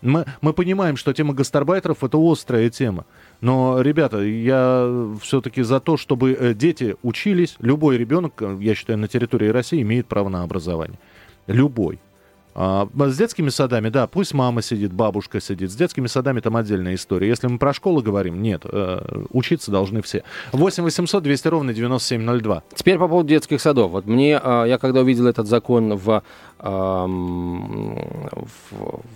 Мы, 0.02 0.26
мы 0.42 0.54
понимаем, 0.54 0.98
что 0.98 1.14
тема 1.14 1.34
гастарбайтеров 1.34 2.04
это 2.04 2.18
острая 2.20 2.70
тема. 2.70 3.06
Но, 3.40 3.82
ребята, 3.82 4.20
я 4.22 5.10
все-таки 5.22 5.62
за 5.62 5.80
то, 5.80 5.98
чтобы 5.98 6.34
э, 6.34 6.54
дети 6.54 6.96
учились. 7.04 7.56
Любой 7.60 7.98
ребенок, 7.98 8.34
э, 8.42 8.58
я 8.62 8.76
считаю, 8.76 9.00
на 9.00 9.08
территории 9.08 9.48
России 9.48 9.82
имеет 9.82 10.08
право 10.08 10.30
на 10.30 10.44
образование. 10.44 11.00
Любой. 11.48 12.00
А, 12.54 12.88
с 12.96 13.18
детскими 13.18 13.50
садами, 13.50 13.90
да, 13.90 14.08
пусть 14.08 14.34
мама 14.34 14.62
сидит, 14.62 14.92
бабушка 14.94 15.40
сидит. 15.40 15.72
С 15.72 15.76
детскими 15.76 16.08
садами 16.08 16.40
там 16.40 16.58
отдельная 16.58 16.96
история. 16.96 17.28
Если 17.28 17.48
мы 17.48 17.58
про 17.58 17.74
школу 17.74 18.02
говорим, 18.02 18.42
нет, 18.42 18.64
э, 18.66 19.26
учиться 19.30 19.72
должны 19.72 20.02
все. 20.02 20.24
8 20.52 20.84
800 20.84 21.24
200 21.24 21.48
ровно 21.48 21.74
9702. 21.74 22.64
Теперь 22.76 22.98
по 22.98 23.08
поводу 23.08 23.30
детских 23.30 23.62
садов. 23.62 23.92
Вот 23.92 24.06
мне, 24.06 24.40
э, 24.44 24.66
я 24.68 24.78
когда 24.78 25.02
увидел 25.02 25.28
этот 25.28 25.48
закон 25.48 25.96
в, 25.96 26.24
в, 26.60 27.10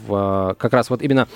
в 0.07 0.55
как 0.57 0.73
раз 0.73 0.89
вот 0.89 1.01
именно 1.01 1.27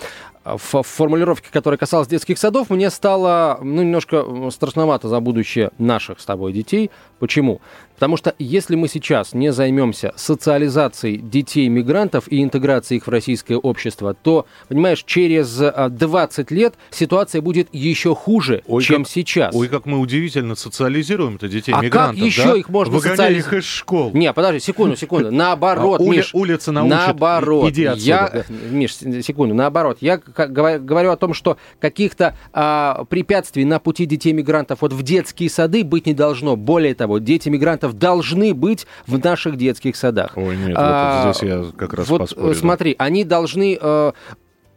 в 0.57 0.83
формулировке, 0.83 1.49
которая 1.51 1.77
касалась 1.77 2.07
детских 2.07 2.37
садов, 2.37 2.69
мне 2.69 2.89
стало 2.89 3.59
ну, 3.61 3.81
немножко 3.83 4.25
страшновато 4.51 5.07
за 5.07 5.19
будущее 5.19 5.71
наших 5.77 6.19
с 6.19 6.25
тобой 6.25 6.53
детей. 6.53 6.91
Почему? 7.19 7.61
Потому 7.99 8.15
что 8.15 8.33
если 8.39 8.75
мы 8.75 8.87
сейчас 8.87 9.33
не 9.33 9.51
займемся 9.51 10.13
социализацией 10.15 11.17
детей-мигрантов 11.17 12.29
и 12.29 12.41
интеграцией 12.41 12.99
их 12.99 13.07
в 13.07 13.09
российское 13.09 13.57
общество, 13.57 14.13
то, 14.13 14.45
понимаешь, 14.69 15.03
через 15.05 15.57
20 15.57 16.51
а, 16.51 16.55
лет 16.55 16.75
ситуация 16.91 17.41
будет 17.41 17.67
еще 17.73 18.15
хуже, 18.15 18.63
ой, 18.67 18.83
чем 18.83 19.03
как, 19.03 19.11
сейчас. 19.11 19.53
Ой, 19.53 19.67
как 19.67 19.85
мы 19.85 19.99
удивительно 19.99 20.55
социализируем-то 20.55 21.49
детей-мигрантов. 21.49 22.15
А 22.15 22.19
как 22.19 22.25
еще 22.25 22.43
да? 22.45 22.57
их 22.57 22.69
можно 22.69 23.01
социализировать? 23.01 23.47
их 23.47 23.53
из 23.53 23.65
школ. 23.65 24.11
Не, 24.13 24.31
подожди, 24.31 24.61
секунду, 24.61 24.95
секунду. 24.95 25.29
Наоборот, 25.31 25.99
а, 25.99 26.03
Миш. 26.03 26.33
Улица 26.33 26.71
научит. 26.71 26.95
Наоборот. 26.95 27.69
Иди 27.69 27.83
отсюда, 27.83 28.05
я. 28.05 28.45
Миш, 28.69 28.95
секунду, 28.95 29.55
наоборот. 29.55 29.97
Я 29.99 30.19
говорю 30.47 31.11
о 31.11 31.17
том, 31.17 31.33
что 31.33 31.57
каких-то 31.79 32.35
а, 32.53 33.05
препятствий 33.09 33.65
на 33.65 33.79
пути 33.79 34.05
детей-мигрантов 34.05 34.81
вот 34.81 34.93
в 34.93 35.03
детские 35.03 35.49
сады 35.49 35.83
быть 35.83 36.05
не 36.05 36.13
должно. 36.13 36.55
Более 36.55 36.95
того, 36.95 37.19
дети 37.19 37.49
мигрантов 37.49 37.93
должны 37.93 38.53
быть 38.53 38.87
в 39.07 39.23
наших 39.23 39.57
детских 39.57 39.95
садах. 39.95 40.33
Ой, 40.35 40.57
нет, 40.57 40.75
а, 40.77 41.25
вот 41.25 41.35
здесь 41.35 41.49
я 41.49 41.65
как 41.77 41.93
раз 41.93 42.07
вот 42.07 42.19
поспорю. 42.19 42.53
Смотри, 42.55 42.95
они 42.97 43.23
должны 43.23 43.77
э, 43.79 44.11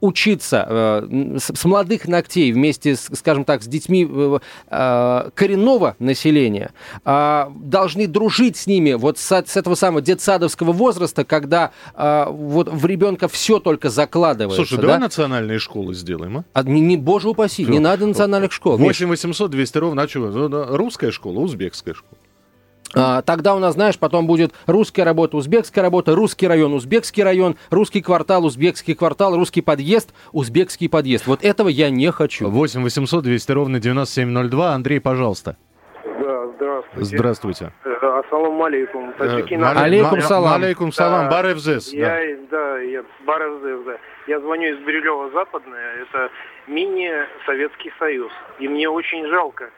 учиться 0.03 0.67
э, 0.69 1.39
с, 1.39 1.65
молодых 1.65 2.09
ногтей 2.09 2.53
вместе, 2.53 2.97
с, 2.97 3.09
скажем 3.15 3.45
так, 3.45 3.63
с 3.63 3.67
детьми 3.67 4.07
э, 4.11 4.39
э, 4.69 5.31
коренного 5.35 5.95
населения, 6.01 6.73
э, 7.05 7.45
должны 7.55 8.09
дружить 8.09 8.57
с 8.57 8.67
ними 8.67 8.95
вот 8.95 9.17
с, 9.19 9.33
этого 9.33 9.77
самого 9.77 10.03
детсадовского 10.03 10.73
возраста, 10.73 11.25
когда 11.25 11.71
вот 11.95 12.69
в 12.69 12.85
ребенка 12.85 13.29
все 13.29 13.61
только 13.61 13.91
закладывается. 13.91 14.57
Слушай, 14.57 14.77
да? 14.77 14.83
давай 14.83 14.99
национальные 14.99 15.59
школы 15.61 15.95
сделаем, 15.95 16.39
а? 16.39 16.45
а 16.53 16.63
не, 16.65 16.81
не, 16.81 16.97
боже 16.97 17.29
упаси, 17.29 17.63
Все. 17.63 17.73
не 17.73 17.79
надо 17.79 18.07
национальных 18.07 18.53
школ. 18.53 18.77
8 18.79 19.07
800 19.09 19.51
200 19.51 19.79
ровно, 19.79 20.03
а 20.03 20.09
что, 20.09 20.49
ну, 20.49 20.77
русская 20.77 21.13
школа, 21.13 21.39
узбекская 21.39 21.95
школа. 21.95 22.19
А, 22.95 23.23
тогда 23.23 23.55
у 23.55 23.59
нас, 23.59 23.75
знаешь, 23.75 23.99
потом 23.99 24.27
будет 24.27 24.53
русская 24.67 25.05
работа, 25.05 25.37
узбекская 25.37 25.83
работа, 25.83 26.15
русский 26.15 26.47
район, 26.47 26.75
узбекский 26.75 27.23
район, 27.23 27.57
русский 27.71 28.03
квартал, 28.03 28.45
узбекский 28.45 28.95
квартал, 28.95 29.37
русский 29.37 29.63
подъезд, 29.63 30.15
узбекский 30.33 30.89
подъезд. 30.89 31.27
Вот 31.27 31.45
этого 31.45 31.69
я 31.69 31.91
не 31.91 32.11
хочу. 32.13 32.49
8 32.49 32.83
800 32.83 33.25
200 33.25 33.53
ровно 33.53 33.81
9702. 33.81 34.73
Андрей, 34.75 35.01
пожалуйста. 35.01 35.57
Да, 36.05 36.47
здравствуйте. 36.57 37.17
Здравствуйте. 37.17 37.73
Э, 37.85 38.21
ассаламу 38.25 38.65
алейкум. 38.65 39.15
Э, 39.19 39.43
алейкум 39.75 40.21
салам. 40.21 40.55
Алейкум 40.55 40.93
салам. 40.93 41.29
Да, 41.29 41.37
Баревзес. 41.37 41.93
Я, 41.93 42.19
да, 42.51 42.79
я, 42.79 43.05
Баревзес, 43.27 43.85
да. 43.87 43.97
Я 44.27 44.41
звоню 44.41 44.75
из 44.75 44.79
Бирюлева 44.85 45.31
Западное. 45.33 46.03
Это 46.03 46.31
мини-Советский 46.69 47.93
Союз. 47.99 48.31
И 48.59 48.69
мне 48.69 48.89
очень 48.89 49.27
жалко 49.29 49.71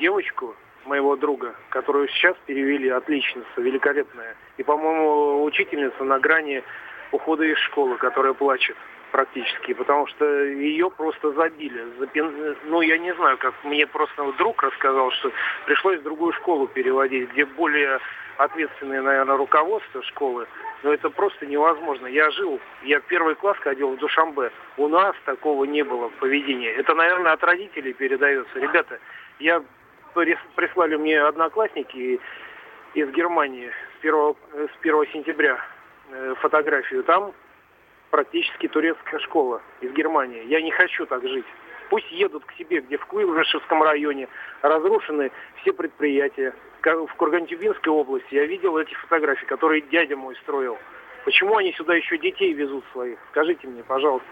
девочку, 0.00 0.54
моего 0.86 1.16
друга, 1.16 1.54
которую 1.70 2.08
сейчас 2.08 2.36
перевели, 2.46 2.88
отличница, 2.88 3.46
великолепная. 3.56 4.36
И, 4.56 4.62
по-моему, 4.62 5.44
учительница 5.44 6.04
на 6.04 6.18
грани 6.18 6.62
ухода 7.10 7.44
из 7.44 7.58
школы, 7.58 7.96
которая 7.96 8.32
плачет 8.32 8.76
практически, 9.10 9.74
потому 9.74 10.06
что 10.06 10.24
ее 10.44 10.90
просто 10.90 11.32
забили. 11.32 11.84
Запин... 11.98 12.56
Ну, 12.64 12.80
я 12.80 12.96
не 12.98 13.14
знаю, 13.14 13.36
как 13.38 13.54
мне 13.64 13.86
просто 13.86 14.32
друг 14.38 14.62
рассказал, 14.62 15.10
что 15.12 15.30
пришлось 15.66 16.00
в 16.00 16.02
другую 16.02 16.32
школу 16.32 16.66
переводить, 16.66 17.30
где 17.32 17.44
более 17.44 18.00
ответственное, 18.38 19.02
наверное, 19.02 19.36
руководство 19.36 20.02
школы 20.04 20.46
но 20.82 20.92
это 20.92 21.10
просто 21.10 21.46
невозможно. 21.46 22.06
Я 22.06 22.30
жил, 22.30 22.60
я 22.82 23.00
первый 23.00 23.34
класс 23.34 23.56
ходил 23.58 23.90
в 23.90 23.98
Душамбе. 23.98 24.50
У 24.76 24.88
нас 24.88 25.14
такого 25.24 25.64
не 25.64 25.82
было 25.82 26.08
поведения. 26.20 26.70
Это, 26.70 26.94
наверное, 26.94 27.32
от 27.32 27.42
родителей 27.44 27.92
передается. 27.92 28.58
Ребята, 28.58 28.98
я 29.38 29.62
прислали 30.14 30.96
мне 30.96 31.20
одноклассники 31.20 32.20
из 32.94 33.10
Германии 33.10 33.70
с 33.70 34.04
1, 34.04 34.34
с 34.68 34.80
1 34.80 35.06
сентября 35.12 35.58
э, 36.10 36.34
фотографию. 36.40 37.02
Там 37.04 37.32
практически 38.10 38.68
турецкая 38.68 39.20
школа 39.20 39.62
из 39.80 39.92
Германии. 39.92 40.44
Я 40.44 40.60
не 40.60 40.70
хочу 40.70 41.06
так 41.06 41.22
жить. 41.22 41.46
Пусть 41.88 42.10
едут 42.12 42.44
к 42.44 42.52
себе, 42.52 42.80
где 42.80 42.96
в 42.96 43.06
Куйбышевском 43.06 43.82
районе 43.82 44.28
разрушены 44.62 45.30
все 45.56 45.72
предприятия. 45.72 46.54
В 46.82 47.14
Кургантюбинской 47.16 47.92
области 47.92 48.34
я 48.34 48.46
видел 48.46 48.76
эти 48.76 48.94
фотографии, 48.94 49.46
которые 49.46 49.82
дядя 49.82 50.16
мой 50.16 50.34
строил. 50.36 50.78
Почему 51.24 51.56
они 51.56 51.72
сюда 51.74 51.94
еще 51.94 52.18
детей 52.18 52.52
везут 52.52 52.84
своих? 52.92 53.18
Скажите 53.30 53.66
мне, 53.68 53.82
пожалуйста. 53.84 54.26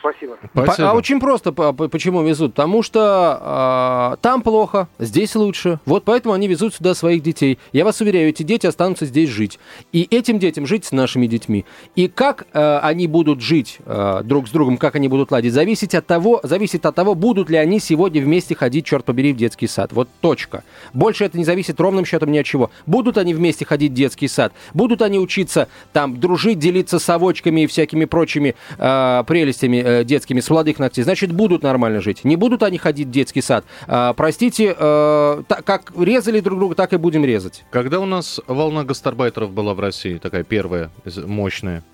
Спасибо. 0.00 0.38
Спасибо. 0.52 0.90
А 0.90 0.94
очень 0.94 1.20
просто, 1.20 1.52
почему 1.52 2.22
везут? 2.22 2.52
Потому 2.54 2.82
что 2.82 4.14
э, 4.14 4.16
там 4.20 4.42
плохо, 4.42 4.88
здесь 4.98 5.34
лучше. 5.34 5.80
Вот 5.86 6.04
поэтому 6.04 6.34
они 6.34 6.48
везут 6.48 6.74
сюда 6.74 6.94
своих 6.94 7.22
детей. 7.22 7.58
Я 7.72 7.84
вас 7.84 8.00
уверяю, 8.00 8.28
эти 8.28 8.42
дети 8.42 8.66
останутся 8.66 9.06
здесь 9.06 9.28
жить. 9.28 9.58
И 9.92 10.06
этим 10.10 10.38
детям 10.38 10.66
жить 10.66 10.84
с 10.84 10.92
нашими 10.92 11.26
детьми. 11.26 11.64
И 11.94 12.08
как 12.08 12.46
э, 12.52 12.78
они 12.82 13.06
будут 13.06 13.40
жить 13.40 13.78
э, 13.84 14.22
друг 14.24 14.48
с 14.48 14.50
другом, 14.50 14.76
как 14.76 14.96
они 14.96 15.08
будут 15.08 15.30
ладить, 15.30 15.52
зависит 15.52 15.94
от 15.94 16.06
того, 16.06 16.40
зависит 16.42 16.86
от 16.86 16.94
того, 16.94 17.14
будут 17.14 17.50
ли 17.50 17.56
они 17.56 17.80
сегодня 17.80 18.22
вместе 18.22 18.54
ходить, 18.54 18.86
черт 18.86 19.04
побери, 19.04 19.32
в 19.32 19.36
детский 19.36 19.66
сад. 19.66 19.92
Вот 19.92 20.08
точка. 20.20 20.64
Больше 20.92 21.24
это 21.24 21.38
не 21.38 21.44
зависит 21.44 21.80
ровным 21.80 22.04
счетом 22.04 22.32
ни 22.32 22.38
от 22.38 22.46
чего. 22.46 22.70
Будут 22.86 23.18
они 23.18 23.34
вместе 23.34 23.64
ходить 23.64 23.92
в 23.92 23.94
детский 23.94 24.28
сад, 24.28 24.52
будут 24.74 25.02
они 25.02 25.18
учиться 25.18 25.68
там 25.92 26.18
дружить, 26.18 26.58
делиться 26.58 26.98
совочками 26.98 27.62
и 27.62 27.66
всякими 27.66 28.04
прочими 28.04 28.54
э, 28.78 29.24
прелестями 29.26 29.76
э, 29.86 30.04
детскими 30.04 30.40
с 30.40 30.50
молодых 30.50 30.78
ногтей, 30.78 31.04
значит, 31.04 31.32
будут 31.32 31.62
нормально 31.62 32.00
жить. 32.00 32.24
Не 32.24 32.36
будут 32.36 32.62
они 32.62 32.78
ходить 32.78 33.08
в 33.08 33.10
детский 33.10 33.40
сад. 33.40 33.64
А, 33.86 34.12
простите, 34.14 34.74
э, 34.76 35.42
как 35.46 35.92
резали 35.96 36.40
друг 36.40 36.58
друга, 36.58 36.74
так 36.74 36.92
и 36.92 36.96
будем 36.96 37.24
резать. 37.24 37.64
Когда 37.70 38.00
у 38.00 38.06
нас 38.06 38.40
волна 38.46 38.84
гастарбайтеров 38.84 39.52
была 39.52 39.74
в 39.74 39.80
России, 39.80 40.18
такая 40.18 40.42
первая, 40.42 40.90
мощная, 41.24 41.84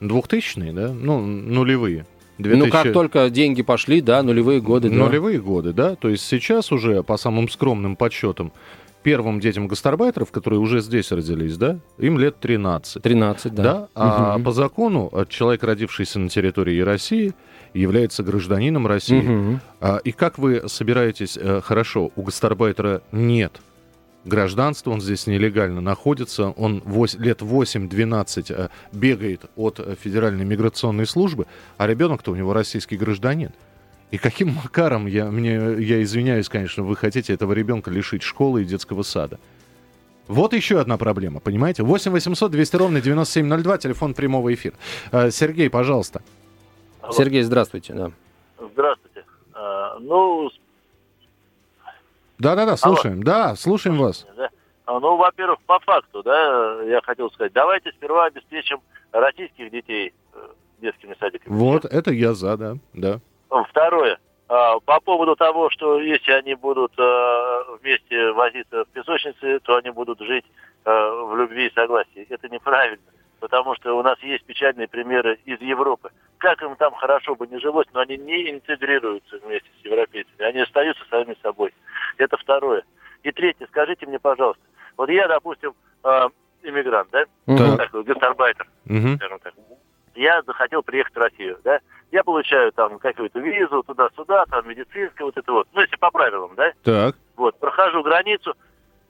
двухтысячные, 0.00 0.72
да? 0.72 0.92
Ну, 0.92 1.20
нулевые. 1.20 2.06
2000... 2.38 2.64
Ну, 2.64 2.70
как 2.70 2.92
только 2.92 3.30
деньги 3.30 3.62
пошли, 3.62 4.00
да, 4.00 4.22
нулевые 4.22 4.60
годы. 4.60 4.90
Да. 4.90 4.96
Нулевые 4.96 5.40
годы, 5.40 5.72
да. 5.72 5.94
То 5.94 6.08
есть 6.08 6.24
сейчас 6.24 6.72
уже, 6.72 7.02
по 7.02 7.16
самым 7.16 7.48
скромным 7.48 7.96
подсчетам, 7.96 8.52
первым 9.06 9.38
детям 9.38 9.68
гастарбайтеров, 9.68 10.32
которые 10.32 10.58
уже 10.58 10.80
здесь 10.80 11.12
родились, 11.12 11.56
да, 11.56 11.78
им 11.96 12.18
лет 12.18 12.40
13. 12.40 13.00
13, 13.00 13.54
да. 13.54 13.62
да? 13.62 13.88
А 13.94 14.34
угу. 14.34 14.46
по 14.46 14.50
закону 14.50 15.12
человек, 15.28 15.62
родившийся 15.62 16.18
на 16.18 16.28
территории 16.28 16.80
России, 16.80 17.32
является 17.72 18.24
гражданином 18.24 18.88
России. 18.88 19.20
Угу. 19.20 19.60
А, 19.80 19.98
и 19.98 20.10
как 20.10 20.38
вы 20.38 20.68
собираетесь, 20.68 21.38
э, 21.40 21.60
хорошо, 21.62 22.10
у 22.16 22.22
гастарбайтера 22.22 23.00
нет 23.12 23.60
гражданства, 24.24 24.90
он 24.90 25.00
здесь 25.00 25.28
нелегально 25.28 25.80
находится, 25.80 26.48
он 26.48 26.82
8, 26.84 27.22
лет 27.22 27.42
8-12 27.42 28.46
э, 28.48 28.68
бегает 28.90 29.42
от 29.54 29.78
Федеральной 30.02 30.44
миграционной 30.44 31.06
службы, 31.06 31.46
а 31.78 31.86
ребенок-то 31.86 32.32
у 32.32 32.34
него 32.34 32.52
российский 32.52 32.96
гражданин. 32.96 33.52
И 34.10 34.18
каким 34.18 34.50
макаром, 34.54 35.06
я, 35.06 35.26
мне, 35.26 35.54
я 35.54 36.02
извиняюсь, 36.02 36.48
конечно, 36.48 36.84
вы 36.84 36.96
хотите 36.96 37.32
этого 37.34 37.52
ребенка 37.52 37.90
лишить 37.90 38.22
школы 38.22 38.62
и 38.62 38.64
детского 38.64 39.02
сада? 39.02 39.38
Вот 40.28 40.52
еще 40.52 40.80
одна 40.80 40.96
проблема, 40.96 41.40
понимаете? 41.40 41.82
8 41.82 42.10
800 42.12 42.50
200 42.50 42.76
ровно 42.76 43.00
9702, 43.00 43.78
телефон 43.78 44.14
прямого 44.14 44.52
эфира. 44.52 44.74
Э, 45.12 45.30
Сергей, 45.30 45.70
пожалуйста. 45.70 46.22
Алло. 47.00 47.12
Сергей, 47.12 47.42
здравствуйте. 47.42 47.92
Да. 47.94 48.10
Здравствуйте. 48.72 49.24
А, 49.54 49.98
ну... 50.00 50.50
Да-да-да, 52.38 52.76
слушаем. 52.76 53.16
Алло. 53.16 53.24
Да, 53.24 53.56
слушаем 53.56 53.98
вас. 53.98 54.26
Да. 54.36 54.50
Ну, 54.86 55.16
во-первых, 55.16 55.58
по 55.66 55.80
факту, 55.80 56.22
да, 56.22 56.82
я 56.82 57.00
хотел 57.02 57.30
сказать, 57.32 57.52
давайте 57.52 57.90
сперва 57.92 58.26
обеспечим 58.26 58.78
российских 59.10 59.70
детей 59.70 60.14
э, 60.32 60.38
детскими 60.80 61.16
садиками. 61.18 61.52
Вот, 61.52 61.84
это 61.84 62.12
я 62.12 62.34
за, 62.34 62.56
да, 62.56 62.76
да. 62.92 63.20
Второе. 63.48 64.18
А, 64.48 64.78
по 64.80 65.00
поводу 65.00 65.34
того, 65.34 65.70
что 65.70 66.00
если 66.00 66.30
они 66.32 66.54
будут 66.54 66.92
э, 66.98 67.62
вместе 67.80 68.30
возиться 68.32 68.84
в 68.84 68.88
песочнице, 68.88 69.58
то 69.60 69.76
они 69.76 69.90
будут 69.90 70.20
жить 70.20 70.44
э, 70.84 70.90
в 70.90 71.36
любви 71.36 71.66
и 71.66 71.74
согласии. 71.74 72.26
Это 72.28 72.48
неправильно, 72.48 73.02
потому 73.40 73.74
что 73.74 73.98
у 73.98 74.02
нас 74.02 74.18
есть 74.20 74.44
печальные 74.44 74.86
примеры 74.86 75.40
из 75.46 75.60
Европы. 75.60 76.10
Как 76.38 76.62
им 76.62 76.76
там 76.76 76.94
хорошо 76.94 77.34
бы 77.34 77.48
не 77.48 77.58
жилось, 77.58 77.88
но 77.92 78.00
они 78.00 78.16
не 78.18 78.50
интегрируются 78.50 79.38
вместе 79.38 79.68
с 79.80 79.84
европейцами, 79.84 80.44
они 80.44 80.60
остаются 80.60 81.02
сами 81.10 81.36
собой. 81.42 81.74
Это 82.18 82.36
второе. 82.36 82.84
И 83.24 83.32
третье, 83.32 83.66
скажите 83.66 84.06
мне, 84.06 84.20
пожалуйста, 84.20 84.62
вот 84.96 85.10
я, 85.10 85.26
допустим, 85.26 85.74
иммигрант, 86.62 87.08
да, 87.10 87.24
да. 87.46 87.76
такой 87.76 88.04
гастарбайтер, 88.04 88.68
угу. 88.88 89.16
скажем 89.16 89.38
так, 89.40 89.54
я 90.14 90.42
захотел 90.42 90.82
приехать 90.82 91.14
в 91.14 91.18
Россию, 91.18 91.58
да, 91.64 91.80
я 92.12 92.22
получаю 92.24 92.72
там 92.72 92.98
какую-то 92.98 93.40
визу 93.40 93.82
туда-сюда, 93.82 94.44
там 94.46 94.68
медицинская, 94.68 95.26
вот 95.26 95.36
это 95.36 95.52
вот, 95.52 95.68
ну, 95.72 95.80
если 95.80 95.96
по 95.96 96.10
правилам, 96.10 96.54
да? 96.56 96.72
Так. 96.82 97.16
Вот, 97.36 97.58
прохожу 97.58 98.02
границу 98.02 98.54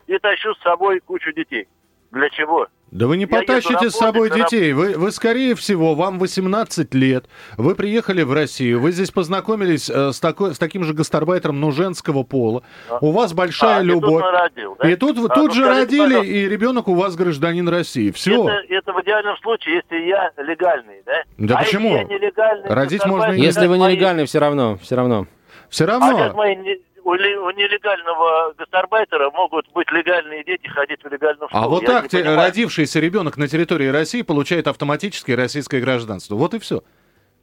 и 0.07 0.19
тащу 0.19 0.55
с 0.55 0.63
собой 0.63 1.01
кучу 1.01 1.33
детей. 1.33 1.69
Для 2.13 2.29
чего? 2.31 2.67
Да 2.93 3.09
вы 3.09 3.17
не 3.17 3.27
потащите 3.27 3.91
с 3.91 3.95
собой 3.95 4.31
детей. 4.31 4.73
Вы, 4.73 4.95
вы, 4.97 5.11
скорее 5.11 5.55
всего, 5.55 5.95
вам 5.95 6.19
18 6.19 6.95
лет. 6.95 7.27
Вы 7.59 7.75
приехали 7.75 8.23
в 8.23 8.33
Россию. 8.33 8.81
Вы 8.81 8.93
здесь 8.93 9.11
познакомились 9.11 9.91
э, 9.91 10.13
с, 10.13 10.21
такой, 10.21 10.55
с 10.55 10.59
таким 10.59 10.85
же 10.85 10.95
гастарбайтером, 10.95 11.61
но 11.61 11.73
женского 11.73 12.23
пола. 12.23 12.63
А. 12.89 12.99
У 13.01 13.11
вас 13.11 13.35
большая 13.35 13.81
а, 13.81 13.83
любовь. 13.83 14.23
И 14.23 14.25
тут, 14.25 14.33
родил, 14.33 14.77
да? 14.79 14.91
и 14.91 14.97
тут, 14.97 15.19
а, 15.19 15.35
тут 15.35 15.49
ну, 15.49 15.55
же 15.55 15.65
скажите, 15.65 15.83
родили, 15.83 16.05
пожалуйста. 16.05 16.33
и 16.33 16.49
ребенок 16.49 16.89
у 16.89 16.95
вас 16.95 17.17
гражданин 17.17 17.69
России. 17.69 18.11
Все. 18.13 18.49
Это, 18.49 18.75
это 18.75 18.93
в 18.93 19.03
идеальном 19.03 19.37
случае, 19.39 19.83
если 19.83 20.07
я 20.07 20.31
легальный, 20.39 21.03
да? 21.05 21.23
Да 21.39 21.57
а 21.57 21.65
почему? 21.65 21.97
Если 21.97 22.13
я 22.13 22.19
нелегальный, 22.19 22.71
Родить 22.71 23.05
можно 23.05 23.33
и 23.33 23.41
Если 23.41 23.67
вы 23.67 23.79
нелегальный, 23.79 24.23
мои... 24.23 24.27
все 24.27 24.39
равно, 24.39 24.79
все 24.81 24.95
равно. 24.95 25.27
Все 25.69 25.85
равно. 25.87 26.31
А 26.31 26.33
мои 26.33 26.57
у, 27.07 27.11
у 27.11 27.51
нелегального 27.51 28.53
гастарбайтера 28.59 29.31
могут 29.31 29.71
быть 29.73 29.91
легальные 29.93 30.43
дети, 30.43 30.67
ходить 30.67 31.03
в 31.05 31.09
легальную 31.09 31.49
школу. 31.49 31.65
А 31.65 31.69
вот 31.69 31.83
Я 31.83 32.03
так 32.03 32.13
родившийся 32.13 32.99
ребенок 32.99 33.37
на 33.37 33.47
территории 33.47 33.87
России 33.87 34.23
получает 34.23 34.67
автоматически 34.67 35.31
российское 35.31 35.81
гражданство. 35.81 36.35
Вот 36.35 36.55
и 36.55 36.59
все. 36.59 36.83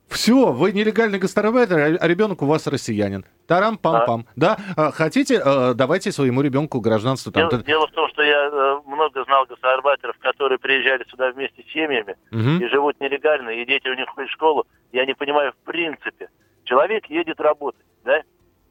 Все, 0.09 0.51
вы 0.51 0.73
нелегальный 0.73 1.17
гастарбайтер, 1.17 1.97
а 1.99 2.07
ребенок 2.07 2.41
у 2.41 2.45
вас 2.45 2.67
россиянин. 2.67 3.25
Тарам-пам-пам. 3.47 4.25
Да? 4.35 4.57
да? 4.75 4.91
Хотите, 4.91 5.41
э, 5.43 5.73
давайте 5.73 6.11
своему 6.11 6.41
ребенку 6.41 6.81
гражданство. 6.81 7.31
Там. 7.31 7.49
Дело, 7.49 7.63
дело 7.63 7.87
в 7.87 7.91
том, 7.91 8.09
что 8.09 8.21
я 8.21 8.49
э, 8.51 8.81
много 8.85 9.23
знал 9.23 9.45
гастарбайтеров, 9.45 10.17
которые 10.19 10.59
приезжали 10.59 11.05
сюда 11.09 11.31
вместе 11.31 11.63
с 11.63 11.71
семьями 11.71 12.17
угу. 12.31 12.63
и 12.63 12.67
живут 12.67 12.99
нелегально, 12.99 13.51
и 13.51 13.65
дети 13.65 13.87
у 13.87 13.95
них 13.95 14.09
ходят 14.09 14.29
в 14.29 14.33
школу. 14.33 14.67
Я 14.91 15.05
не 15.05 15.13
понимаю 15.15 15.53
в 15.53 15.65
принципе. 15.65 16.27
Человек 16.65 17.05
едет 17.05 17.39
работать, 17.39 17.85
да? 18.03 18.21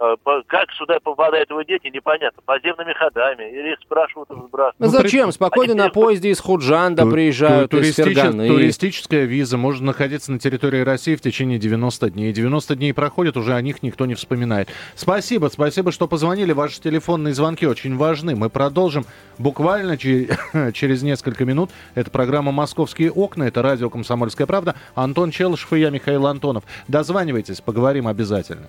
Э, 0.03 0.17
как 0.49 0.73
сюда 0.73 0.99
попадают 0.99 1.49
его 1.49 1.63
дети, 1.63 1.87
непонятно. 1.87 2.43
Подземными 2.45 2.93
ходами. 2.93 3.45
Или 3.45 3.75
их 3.75 3.79
спрашивают 3.81 4.29
и 4.33 4.35
сбрасывают. 4.35 4.75
Ну, 4.81 4.89
зачем? 4.89 5.31
Спокойно 5.31 5.75
Они 5.75 5.83
на 5.83 5.91
поезде 5.91 6.31
из 6.31 6.41
Худжанда 6.41 7.05
Ту- 7.05 7.11
приезжают, 7.13 7.71
ту- 7.71 7.79
из 7.79 7.95
Фергана. 7.95 8.49
Туристическая 8.49 9.27
виза. 9.27 9.59
Можно 9.59 9.87
находиться 9.87 10.33
на 10.33 10.41
территории 10.41 10.81
России 10.81 11.15
в 11.15 11.21
течение 11.21 11.61
90 11.61 12.11
дней. 12.11 12.33
90 12.33 12.75
дней 12.75 12.93
проходят, 12.93 13.37
уже 13.37 13.55
о 13.55 13.63
них 13.63 13.85
никто 13.85 14.05
не 14.07 14.15
вспоминает. 14.17 14.69
Спасибо, 14.97 15.47
спасибо, 15.53 15.93
что 15.93 16.09
позвонили. 16.09 16.51
Ваши 16.53 16.81
телефонные 16.81 17.33
звонки 17.33 17.65
очень 17.65 17.97
важны. 17.97 18.35
Мы 18.35 18.51
продолжим 18.51 19.05
буквально 19.39 19.97
через 20.73 21.03
несколько 21.05 21.45
минут. 21.45 21.71
Это 21.95 22.11
программа 22.11 22.51
«Московские 22.51 23.13
окна». 23.13 23.45
Это 23.45 23.63
радио 23.63 23.89
«Комсомольская 23.89 24.49
правда». 24.49 24.75
Антон 24.97 25.31
Челышев 25.31 25.73
и 25.75 25.79
я, 25.79 25.91
Михаил 25.91 26.27
Антонов. 26.27 26.65
Дозванивайтесь, 26.89 27.61
поговорим 27.61 28.09
обязательно. 28.09 28.69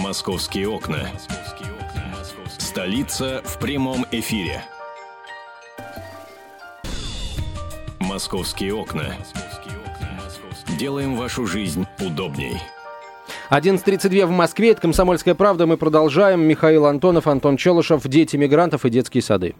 Московские 0.00 0.66
окна. 0.66 1.10
Столица 2.56 3.42
в 3.44 3.58
прямом 3.58 4.06
эфире. 4.10 4.64
Московские 7.98 8.74
окна. 8.74 9.14
Делаем 10.78 11.16
вашу 11.16 11.46
жизнь 11.46 11.86
удобней. 12.00 12.56
11.32 13.50 14.24
в 14.24 14.30
Москве. 14.30 14.70
Это 14.70 14.80
«Комсомольская 14.80 15.34
правда». 15.34 15.66
Мы 15.66 15.76
продолжаем. 15.76 16.40
Михаил 16.40 16.86
Антонов, 16.86 17.26
Антон 17.26 17.58
Челышев. 17.58 18.02
Дети 18.08 18.36
мигрантов 18.36 18.86
и 18.86 18.90
детские 18.90 19.22
сады. 19.22 19.54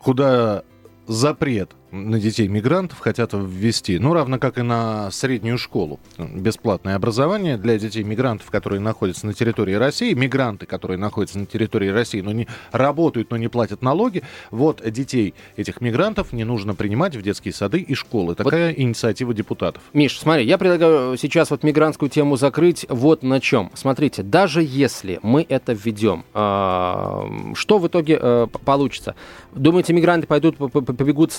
Куда 0.00 0.64
запрет 1.06 1.70
на 1.94 2.18
детей 2.18 2.48
мигрантов 2.48 2.98
хотят 2.98 3.32
ввести, 3.32 3.98
ну, 3.98 4.12
равно 4.12 4.38
как 4.38 4.58
и 4.58 4.62
на 4.62 5.10
среднюю 5.10 5.58
школу. 5.58 6.00
Бесплатное 6.18 6.96
образование 6.96 7.56
для 7.56 7.78
детей 7.78 8.02
мигрантов, 8.02 8.50
которые 8.50 8.80
находятся 8.80 9.26
на 9.26 9.34
территории 9.34 9.74
России, 9.74 10.12
мигранты, 10.12 10.66
которые 10.66 10.98
находятся 10.98 11.38
на 11.38 11.46
территории 11.46 11.88
России, 11.88 12.20
но 12.20 12.32
не 12.32 12.48
работают, 12.72 13.30
но 13.30 13.36
не 13.36 13.48
платят 13.48 13.80
налоги. 13.82 14.22
Вот 14.50 14.82
детей 14.90 15.34
этих 15.56 15.80
мигрантов 15.80 16.32
не 16.32 16.44
нужно 16.44 16.74
принимать 16.74 17.16
в 17.16 17.22
детские 17.22 17.54
сады 17.54 17.78
и 17.78 17.94
школы. 17.94 18.34
Такая 18.34 18.70
вот, 18.70 18.78
инициатива 18.78 19.32
депутатов. 19.32 19.82
Миш, 19.92 20.18
смотри, 20.18 20.44
я 20.44 20.58
предлагаю 20.58 21.16
сейчас 21.16 21.50
вот 21.50 21.62
мигрантскую 21.62 22.10
тему 22.10 22.36
закрыть 22.36 22.86
вот 22.88 23.22
на 23.22 23.40
чем. 23.40 23.70
Смотрите, 23.74 24.22
даже 24.22 24.62
если 24.62 25.20
мы 25.22 25.46
это 25.48 25.72
введем, 25.72 26.24
а, 26.34 27.28
что 27.54 27.78
в 27.78 27.86
итоге 27.86 28.18
э, 28.20 28.46
получится? 28.64 29.14
Думаете, 29.52 29.92
мигранты 29.92 30.26
пойдут, 30.26 30.56
побегут 30.56 31.32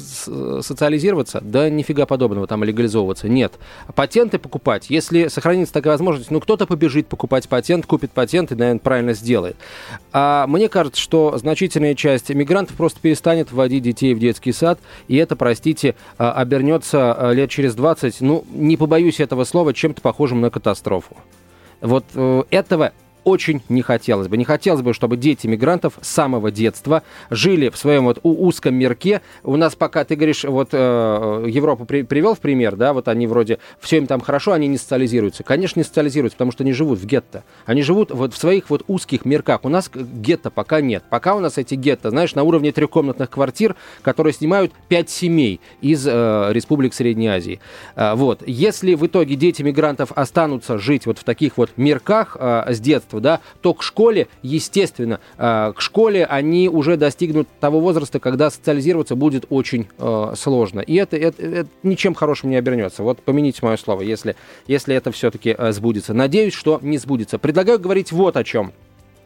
социализироваться? 0.62 1.42
Да 1.42 1.70
нифига 1.70 2.06
подобного, 2.06 2.48
там 2.48 2.64
легализовываться. 2.64 3.28
Нет. 3.30 3.54
Патенты 3.96 4.40
покупать, 4.40 4.90
если 4.90 5.28
сохранится 5.28 5.74
такая 5.74 5.94
возможность, 5.94 6.32
ну 6.32 6.40
кто-то 6.40 6.66
побежит 6.66 7.08
покупать 7.08 7.48
патент, 7.50 7.86
купит 7.86 8.12
патент 8.12 8.52
и, 8.52 8.56
наверное, 8.56 8.80
правильно 8.80 9.14
сделает. 9.14 9.56
А 10.12 10.48
мне 10.48 10.70
кажется, 10.70 11.02
что 11.02 11.38
значительная 11.38 11.96
часть 11.96 12.30
мигрантов 12.30 12.76
просто 12.76 13.00
перестанет 13.00 13.52
вводить 13.52 13.84
детей 13.84 14.14
в 14.14 14.20
детский 14.20 14.52
сад, 14.52 14.80
и 15.08 15.16
это, 15.16 15.36
простите, 15.36 15.96
а, 16.18 16.34
обернется 16.34 17.14
а, 17.14 17.32
лет 17.32 17.50
через 17.50 17.76
20, 17.76 18.22
ну, 18.22 18.46
не 18.52 18.78
побоюсь 18.78 19.20
этого 19.20 19.44
слова, 19.44 19.74
чем-то 19.74 20.02
похожим 20.02 20.42
на 20.42 20.50
катастрофу. 20.50 21.16
Вот 21.82 22.06
э, 22.16 22.44
этого 22.50 22.94
очень 23.26 23.62
не 23.68 23.82
хотелось 23.82 24.30
бы. 24.30 24.38
Не 24.38 24.46
хотелось 24.46 24.82
бы, 24.82 24.94
чтобы 24.94 25.18
дети 25.18 25.48
мигрантов 25.48 26.00
с 26.02 26.08
самого 26.08 26.52
детства 26.52 27.04
жили 27.30 27.70
в 27.70 27.78
своем 27.78 28.06
вот 28.06 28.20
узком 28.24 28.76
мирке. 28.76 29.22
У 29.44 29.58
нас 29.58 29.76
пока, 29.76 30.06
ты 30.06 30.16
говоришь, 30.16 30.46
вот 30.46 30.70
э, 30.72 31.46
Европу 31.48 31.86
при, 31.86 32.04
привел 32.04 32.36
в 32.36 32.40
пример, 32.40 32.76
да, 32.76 32.94
вот 32.94 33.08
они 33.08 33.28
вроде, 33.28 33.60
все 33.80 33.98
им 33.98 34.08
там 34.08 34.22
хорошо, 34.22 34.54
они 34.54 34.68
не 34.68 34.78
социализируются. 34.78 35.44
Конечно, 35.44 35.80
не 35.80 35.84
социализируются, 35.84 36.38
потому 36.38 36.52
что 36.52 36.64
они 36.64 36.72
живут 36.72 37.00
в 37.00 37.06
гетто. 37.06 37.44
Они 37.66 37.82
живут 37.82 38.12
вот 38.12 38.34
в 38.34 38.38
своих 38.38 38.70
вот 38.70 38.84
узких 38.88 39.26
мирках. 39.26 39.66
У 39.66 39.70
нас 39.70 39.90
гетто 39.94 40.52
пока 40.52 40.82
нет. 40.82 41.04
Пока 41.10 41.36
у 41.36 41.40
нас 41.40 41.58
эти 41.58 41.74
гетто, 41.74 42.12
знаешь, 42.12 42.36
на 42.36 42.44
уровне 42.44 42.72
трехкомнатных 42.72 43.30
квартир, 43.30 43.76
которые 44.04 44.34
снимают 44.34 44.72
пять 44.88 45.10
семей 45.10 45.60
из 45.82 46.06
э, 46.08 46.50
республик 46.52 46.94
Средней 46.94 47.28
Азии. 47.28 47.60
Э, 47.96 48.14
вот. 48.14 48.44
Если 48.46 48.94
в 48.94 49.06
итоге 49.06 49.36
дети 49.36 49.64
мигрантов 49.64 50.12
останутся 50.12 50.78
жить 50.78 51.08
вот 51.08 51.18
в 51.18 51.24
таких 51.24 51.58
вот 51.58 51.72
мирках 51.76 52.38
э, 52.40 52.72
с 52.72 52.80
детства, 52.80 53.15
детства, 53.16 53.20
да, 53.22 53.42
то 53.62 53.74
к 53.74 53.84
школе, 53.84 54.28
естественно, 54.44 55.20
э, 55.38 55.74
к 55.76 55.82
школе 55.82 56.26
они 56.26 56.70
уже 56.70 56.98
достигнут 56.98 57.48
того 57.60 57.80
возраста, 57.80 58.20
когда 58.20 58.50
социализироваться 58.50 59.16
будет 59.16 59.46
очень 59.50 59.88
э, 59.98 60.34
сложно. 60.36 60.82
И 60.82 60.96
это, 60.96 61.18
это, 61.18 61.42
это 61.42 61.70
ничем 61.84 62.14
хорошим 62.14 62.50
не 62.50 62.58
обернется. 62.58 63.04
Вот 63.04 63.22
помяните 63.22 63.60
мое 63.62 63.78
слово, 63.78 64.02
если, 64.02 64.36
если 64.68 64.96
это 64.96 65.12
все-таки 65.12 65.56
э, 65.58 65.72
сбудется. 65.72 66.14
Надеюсь, 66.14 66.54
что 66.54 66.80
не 66.82 66.98
сбудется. 66.98 67.38
Предлагаю 67.38 67.80
говорить 67.80 68.12
вот 68.12 68.38
о 68.38 68.44
чем. 68.44 68.74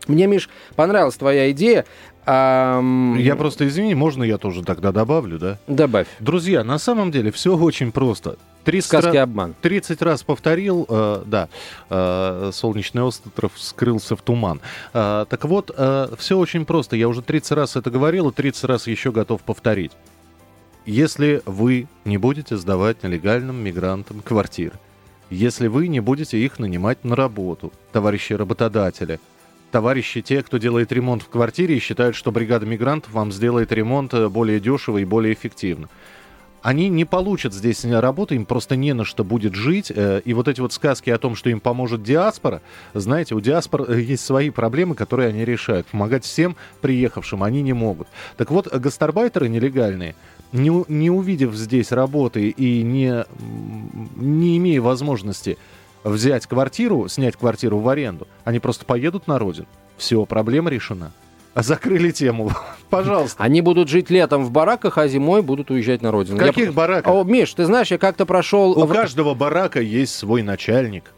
Мне, 0.08 0.28
Миш, 0.28 0.50
понравилась 0.76 1.16
твоя 1.16 1.52
идея. 1.52 1.86
Я 2.26 3.36
просто, 3.38 3.68
извини, 3.68 3.96
можно 3.96 4.24
я 4.24 4.38
тоже 4.38 4.64
тогда 4.64 4.92
добавлю, 4.92 5.40
да? 5.40 5.58
Добавь. 5.68 6.08
Друзья, 6.20 6.64
на 6.64 6.78
самом 6.78 7.12
деле 7.12 7.32
все 7.32 7.58
очень 7.58 7.92
просто. 7.92 8.38
30 8.66 8.88
Сказки 8.88 9.16
раз, 9.16 9.24
обман. 9.24 9.56
30 9.62 10.02
раз 10.02 10.22
повторил, 10.22 10.86
э, 10.88 11.24
да, 11.26 11.50
э, 11.90 12.52
солнечный 12.54 13.02
остров 13.02 13.54
скрылся 13.56 14.16
в 14.16 14.22
туман. 14.22 14.62
Э, 14.94 15.26
так 15.28 15.46
вот, 15.46 15.72
э, 15.76 16.10
все 16.18 16.38
очень 16.38 16.66
просто. 16.66 16.96
Я 16.96 17.08
уже 17.08 17.24
30 17.24 17.54
раз 17.54 17.76
это 17.76 17.90
говорил, 17.90 18.30
и 18.30 18.34
30 18.34 18.66
раз 18.66 18.86
еще 18.86 19.12
готов 19.12 19.42
повторить. 19.42 19.94
Если 20.86 21.42
вы 21.46 21.88
не 22.06 22.18
будете 22.18 22.58
сдавать 22.58 23.02
нелегальным 23.02 23.56
мигрантам 23.56 24.22
квартиры, 24.22 24.78
если 25.30 25.68
вы 25.68 25.88
не 25.88 26.00
будете 26.00 26.38
их 26.38 26.60
нанимать 26.60 27.04
на 27.04 27.16
работу, 27.16 27.72
товарищи 27.92 28.34
работодатели, 28.34 29.20
товарищи 29.72 30.22
те, 30.22 30.42
кто 30.44 30.58
делает 30.58 30.92
ремонт 30.92 31.24
в 31.24 31.30
квартире 31.30 31.80
считают, 31.80 32.16
что 32.16 32.32
бригада 32.32 32.66
мигрантов 32.66 33.12
вам 33.14 33.32
сделает 33.32 33.72
ремонт 33.72 34.14
э, 34.14 34.30
более 34.30 34.60
дешево 34.60 34.98
и 34.98 35.06
более 35.06 35.34
эффективно 35.34 35.90
они 36.62 36.90
не 36.90 37.06
получат 37.06 37.54
здесь 37.54 37.86
работы, 37.86 38.36
им 38.36 38.46
просто 38.46 38.76
не 38.76 38.94
на 38.94 39.06
что 39.06 39.24
будет 39.24 39.56
жить. 39.56 39.92
Э, 39.96 40.22
и 40.24 40.34
вот 40.34 40.48
эти 40.48 40.62
вот 40.62 40.74
сказки 40.74 41.10
о 41.10 41.18
том, 41.18 41.36
что 41.36 41.50
им 41.50 41.60
поможет 41.60 42.04
диаспора, 42.04 42.62
знаете, 42.94 43.36
у 43.36 43.42
диаспор 43.42 43.90
э, 43.90 44.02
есть 44.02 44.26
свои 44.26 44.50
проблемы, 44.50 44.96
которые 44.96 45.30
они 45.30 45.46
решают. 45.46 45.88
Помогать 45.88 46.26
всем 46.26 46.56
приехавшим 46.82 47.44
они 47.44 47.62
не 47.62 47.74
могут. 47.74 48.08
Так 48.38 48.52
вот, 48.52 48.68
гастарбайтеры 48.68 49.50
нелегальные, 49.50 50.16
не, 50.52 50.84
не 50.88 51.10
увидев 51.10 51.54
здесь 51.54 51.92
работы 51.92 52.50
и 52.50 52.82
не, 52.82 53.26
не 54.16 54.58
имея 54.58 54.82
возможности 54.82 55.58
взять 56.04 56.46
квартиру, 56.48 57.08
снять 57.08 57.36
квартиру 57.36 57.80
в 57.80 57.90
аренду, 57.90 58.28
они 58.44 58.60
просто 58.60 58.86
поедут 58.86 59.28
на 59.28 59.40
родину. 59.40 59.68
Все, 59.98 60.26
проблема 60.26 60.70
решена. 60.70 61.12
Закрыли 61.56 62.12
тему. 62.12 62.52
Пожалуйста. 62.90 63.44
Они 63.44 63.62
будут 63.62 63.90
жить 63.90 64.10
летом 64.10 64.46
в 64.46 64.52
бараках, 64.52 64.98
а 64.98 65.08
зимой 65.08 65.42
будут 65.42 65.72
уезжать 65.72 66.02
на 66.02 66.12
родину. 66.12 66.38
В 66.38 66.40
каких 66.40 66.68
я... 66.68 66.72
бараках? 66.72 67.14
О, 67.14 67.24
Миш, 67.24 67.54
ты 67.54 67.66
знаешь, 67.66 67.92
я 67.92 67.98
как-то 67.98 68.26
прошел... 68.26 68.72
У 68.72 68.88
каждого 68.88 69.34
барака 69.34 69.82
есть 69.82 70.16
свой 70.16 70.42
начальник. 70.42 71.12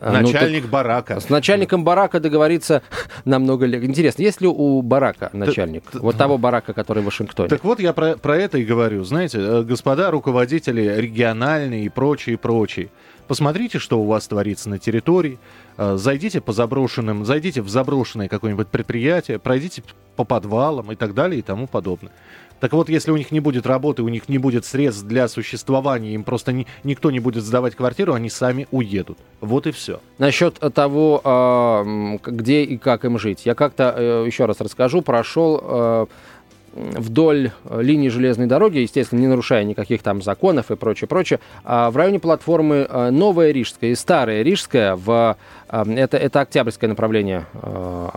А, 0.00 0.12
ну 0.12 0.20
начальник 0.20 0.64
ну, 0.64 0.70
барака. 0.70 1.18
С 1.18 1.28
начальником 1.28 1.82
барака 1.82 2.20
договориться 2.20 2.82
намного 3.24 3.66
легче. 3.66 3.88
Интересно, 3.88 4.22
есть 4.22 4.40
ли 4.40 4.46
у 4.46 4.80
барака 4.82 5.30
начальник? 5.32 5.90
Т- 5.90 5.98
вот 5.98 6.16
того 6.16 6.38
барака, 6.38 6.72
который 6.72 7.02
в 7.02 7.06
Вашингтоне. 7.06 7.48
Так 7.48 7.64
вот, 7.64 7.80
я 7.80 7.92
про, 7.92 8.16
про 8.16 8.36
это 8.36 8.58
и 8.58 8.64
говорю. 8.64 9.02
Знаете, 9.02 9.38
э, 9.40 9.62
господа 9.62 10.12
руководители 10.12 10.82
региональные 10.82 11.84
и 11.84 11.88
прочие, 11.88 12.38
прочие. 12.38 12.90
Посмотрите, 13.28 13.78
что 13.78 14.00
у 14.00 14.06
вас 14.06 14.26
творится 14.26 14.70
на 14.70 14.78
территории. 14.78 15.38
Э, 15.76 15.96
зайдите 15.98 16.40
по 16.40 16.52
заброшенным, 16.52 17.26
зайдите 17.26 17.60
в 17.60 17.68
заброшенное 17.68 18.26
какое-нибудь 18.26 18.68
предприятие, 18.68 19.38
пройдите 19.38 19.82
по 20.16 20.24
подвалам 20.24 20.90
и 20.90 20.96
так 20.96 21.14
далее 21.14 21.38
и 21.38 21.42
тому 21.42 21.66
подобное. 21.66 22.10
Так 22.58 22.72
вот, 22.72 22.88
если 22.88 23.12
у 23.12 23.16
них 23.16 23.30
не 23.30 23.38
будет 23.38 23.66
работы, 23.66 24.02
у 24.02 24.08
них 24.08 24.28
не 24.28 24.38
будет 24.38 24.64
средств 24.64 25.04
для 25.04 25.28
существования, 25.28 26.14
им 26.14 26.24
просто 26.24 26.52
ни, 26.52 26.66
никто 26.82 27.10
не 27.10 27.20
будет 27.20 27.44
сдавать 27.44 27.76
квартиру, 27.76 28.14
они 28.14 28.30
сами 28.30 28.66
уедут. 28.72 29.18
Вот 29.40 29.66
и 29.66 29.70
все. 29.70 30.00
Насчет 30.16 30.54
того, 30.74 31.20
э, 31.22 32.18
где 32.30 32.64
и 32.64 32.78
как 32.78 33.04
им 33.04 33.18
жить. 33.18 33.44
Я 33.44 33.54
как-то, 33.54 33.94
э, 33.96 34.24
еще 34.26 34.46
раз 34.46 34.60
расскажу, 34.60 35.02
прошел 35.02 36.08
вдоль 36.74 37.50
э, 37.64 37.82
линии 37.82 38.08
железной 38.08 38.46
дороги, 38.46 38.78
естественно, 38.78 39.20
не 39.20 39.26
нарушая 39.26 39.64
никаких 39.64 40.02
там 40.02 40.22
законов 40.22 40.70
и 40.70 40.76
прочее, 40.76 41.08
прочее, 41.08 41.40
а 41.64 41.90
в 41.90 41.96
районе 41.96 42.20
платформы 42.20 42.86
э, 42.88 43.10
Новая 43.10 43.50
Рижская 43.50 43.90
и 43.90 43.94
Старая 43.94 44.42
Рижская, 44.42 44.96
в, 44.96 45.36
э, 45.68 45.94
это, 45.96 46.16
это 46.16 46.40
Октябрьское 46.40 46.88
направление 46.88 47.46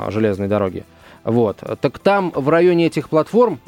железной 0.09 0.47
дороги. 0.47 0.83
Вот. 1.23 1.57
Так 1.81 1.99
там, 1.99 2.31
в 2.33 2.49
районе 2.49 2.87
этих 2.87 3.09
платформ, 3.09 3.59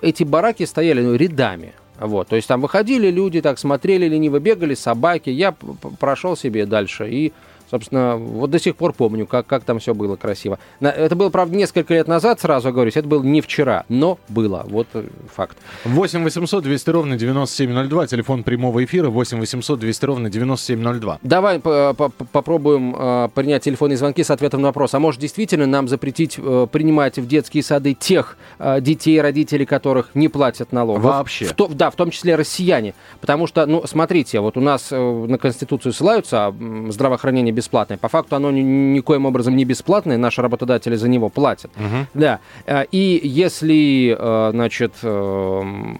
эти 0.00 0.24
бараки 0.24 0.64
стояли 0.64 1.02
ну, 1.02 1.14
рядами. 1.14 1.74
Вот. 2.00 2.28
То 2.28 2.36
есть 2.36 2.48
там 2.48 2.60
выходили 2.60 3.10
люди, 3.10 3.40
так 3.42 3.58
смотрели, 3.58 4.06
лениво 4.06 4.38
бегали, 4.38 4.74
собаки. 4.74 5.30
Я 5.30 5.54
прошел 5.98 6.36
себе 6.36 6.64
дальше 6.64 7.08
и 7.10 7.32
Собственно, 7.70 8.16
вот 8.16 8.50
до 8.50 8.58
сих 8.58 8.76
пор 8.76 8.92
помню, 8.92 9.26
как, 9.26 9.46
как 9.46 9.64
там 9.64 9.78
все 9.78 9.94
было 9.94 10.16
красиво. 10.16 10.58
Это 10.80 11.14
было, 11.16 11.30
правда, 11.30 11.56
несколько 11.56 11.94
лет 11.94 12.08
назад, 12.08 12.40
сразу 12.40 12.72
говорю, 12.72 12.90
это 12.94 13.06
было 13.06 13.22
не 13.22 13.40
вчера, 13.40 13.84
но 13.88 14.18
было. 14.28 14.64
Вот 14.68 14.86
э, 14.94 15.04
факт. 15.34 15.58
8 15.84 16.24
800 16.24 16.64
200 16.64 16.90
ровно 16.90 17.16
9702, 17.16 18.06
телефон 18.06 18.42
прямого 18.42 18.84
эфира 18.84 19.10
8 19.10 19.38
800 19.38 19.78
200 19.78 20.04
ровно 20.04 20.30
9702. 20.30 21.18
Давай 21.22 21.60
попробуем 21.60 22.96
э, 22.98 23.28
принять 23.34 23.64
телефонные 23.64 23.98
звонки 23.98 24.22
с 24.24 24.30
ответом 24.30 24.62
на 24.62 24.68
вопрос. 24.68 24.94
А 24.94 24.98
может, 24.98 25.20
действительно 25.20 25.66
нам 25.66 25.88
запретить 25.88 26.38
э, 26.38 26.66
принимать 26.70 27.18
в 27.18 27.26
детские 27.26 27.62
сады 27.62 27.94
тех 27.94 28.38
э, 28.58 28.80
детей, 28.80 29.20
родителей 29.20 29.66
которых 29.66 30.14
не 30.14 30.28
платят 30.28 30.72
налогов? 30.72 31.04
Вообще? 31.04 31.46
В 31.46 31.52
то, 31.52 31.68
да, 31.68 31.90
в 31.90 31.96
том 31.96 32.10
числе 32.10 32.34
россияне. 32.36 32.94
Потому 33.20 33.46
что, 33.46 33.66
ну, 33.66 33.86
смотрите, 33.86 34.40
вот 34.40 34.56
у 34.56 34.60
нас 34.60 34.88
э, 34.90 34.96
на 34.98 35.38
Конституцию 35.38 35.92
ссылаются, 35.92 36.46
а 36.46 36.54
здравоохранение 36.88 37.52
бесплатное. 37.58 37.98
По 37.98 38.08
факту 38.08 38.36
оно 38.36 38.50
ни, 38.50 38.62
никоим 38.62 39.26
образом 39.26 39.56
не 39.56 39.64
бесплатное, 39.64 40.18
наши 40.18 40.42
работодатели 40.42 40.96
за 40.96 41.08
него 41.08 41.28
платят. 41.28 41.70
Угу. 41.76 42.06
Да. 42.14 42.38
Э, 42.66 42.84
и 42.92 43.20
если, 43.24 44.16
э, 44.18 44.50
значит, 44.52 44.92
эм, 45.02 45.96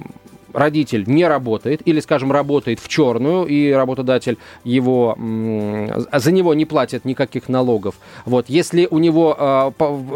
родитель 0.52 1.04
не 1.06 1.26
работает 1.26 1.82
или, 1.84 2.00
скажем, 2.00 2.32
работает 2.32 2.80
в 2.80 2.88
черную, 2.88 3.46
и 3.46 3.70
работодатель 3.72 4.38
его, 4.64 5.16
за 6.12 6.32
него 6.32 6.54
не 6.54 6.64
платит 6.64 7.04
никаких 7.04 7.48
налогов. 7.48 7.96
Вот. 8.24 8.48
Если 8.48 8.88
у 8.90 8.98
него 8.98 9.37
э, 9.38 9.70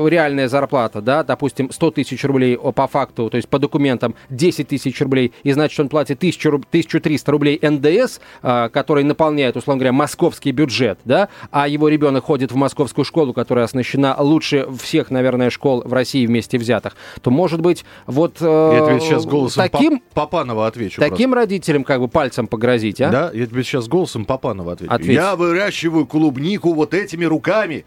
реальная 0.08 0.48
зарплата, 0.48 1.00
да, 1.00 1.24
допустим, 1.24 1.70
100 1.70 1.90
тысяч 1.92 2.24
рублей 2.24 2.56
по 2.56 2.86
факту, 2.86 3.30
то 3.30 3.36
есть 3.36 3.48
по 3.48 3.58
документам 3.58 4.14
10 4.30 4.68
тысяч 4.68 5.00
рублей, 5.00 5.32
и 5.42 5.52
значит, 5.52 5.78
он 5.80 5.88
платит 5.88 6.18
1000, 6.18 6.48
1300 6.48 7.32
рублей 7.32 7.58
НДС, 7.62 8.20
э, 8.42 8.68
который 8.72 9.04
наполняет, 9.04 9.56
условно 9.56 9.80
говоря, 9.80 9.92
московский 9.92 10.52
бюджет, 10.52 10.98
да, 11.04 11.28
а 11.50 11.68
его 11.68 11.88
ребенок 11.88 12.24
ходит 12.24 12.52
в 12.52 12.56
московскую 12.56 13.04
школу, 13.04 13.32
которая 13.32 13.64
оснащена 13.64 14.16
лучше 14.18 14.66
всех, 14.80 15.10
наверное, 15.10 15.50
школ 15.50 15.82
в 15.84 15.92
России 15.92 16.26
вместе 16.26 16.58
взятых, 16.58 16.96
то, 17.20 17.30
может 17.30 17.60
быть, 17.60 17.84
вот 18.06 18.36
э, 18.40 18.86
Я 18.88 19.00
сейчас 19.00 19.26
голосом 19.26 19.68
таким... 19.68 20.02
По 20.14 20.21
Папанова 20.26 20.66
отвечу. 20.66 21.00
Таким 21.00 21.30
просто. 21.30 21.36
родителям 21.36 21.84
как 21.84 22.00
бы 22.00 22.08
пальцем 22.08 22.46
погрозить, 22.46 23.00
а? 23.00 23.10
Да, 23.10 23.30
я 23.34 23.46
тебе 23.46 23.62
сейчас 23.64 23.88
голосом 23.88 24.24
Папанова 24.24 24.72
отвечу. 24.72 24.92
Ответь. 24.92 25.16
Я 25.16 25.36
выращиваю 25.36 26.06
клубнику 26.06 26.72
вот 26.74 26.94
этими 26.94 27.24
руками. 27.24 27.84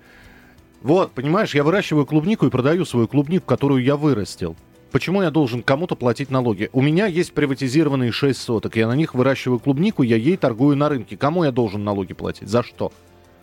Вот, 0.81 1.11
понимаешь, 1.11 1.55
я 1.55 1.63
выращиваю 1.63 2.05
клубнику 2.05 2.45
и 2.45 2.49
продаю 2.49 2.85
свою 2.85 3.07
клубнику, 3.07 3.45
которую 3.45 3.83
я 3.83 3.95
вырастил. 3.95 4.55
Почему 4.91 5.21
я 5.21 5.31
должен 5.31 5.63
кому-то 5.63 5.95
платить 5.95 6.29
налоги? 6.29 6.69
У 6.73 6.81
меня 6.81 7.07
есть 7.07 7.33
приватизированные 7.33 8.11
6 8.11 8.39
соток. 8.39 8.75
Я 8.75 8.87
на 8.87 8.95
них 8.95 9.13
выращиваю 9.13 9.59
клубнику, 9.59 10.03
я 10.03 10.15
ей 10.15 10.37
торгую 10.37 10.77
на 10.77 10.89
рынке. 10.89 11.17
Кому 11.17 11.43
я 11.43 11.51
должен 11.51 11.83
налоги 11.83 12.13
платить? 12.13 12.47
За 12.47 12.63
что? 12.63 12.91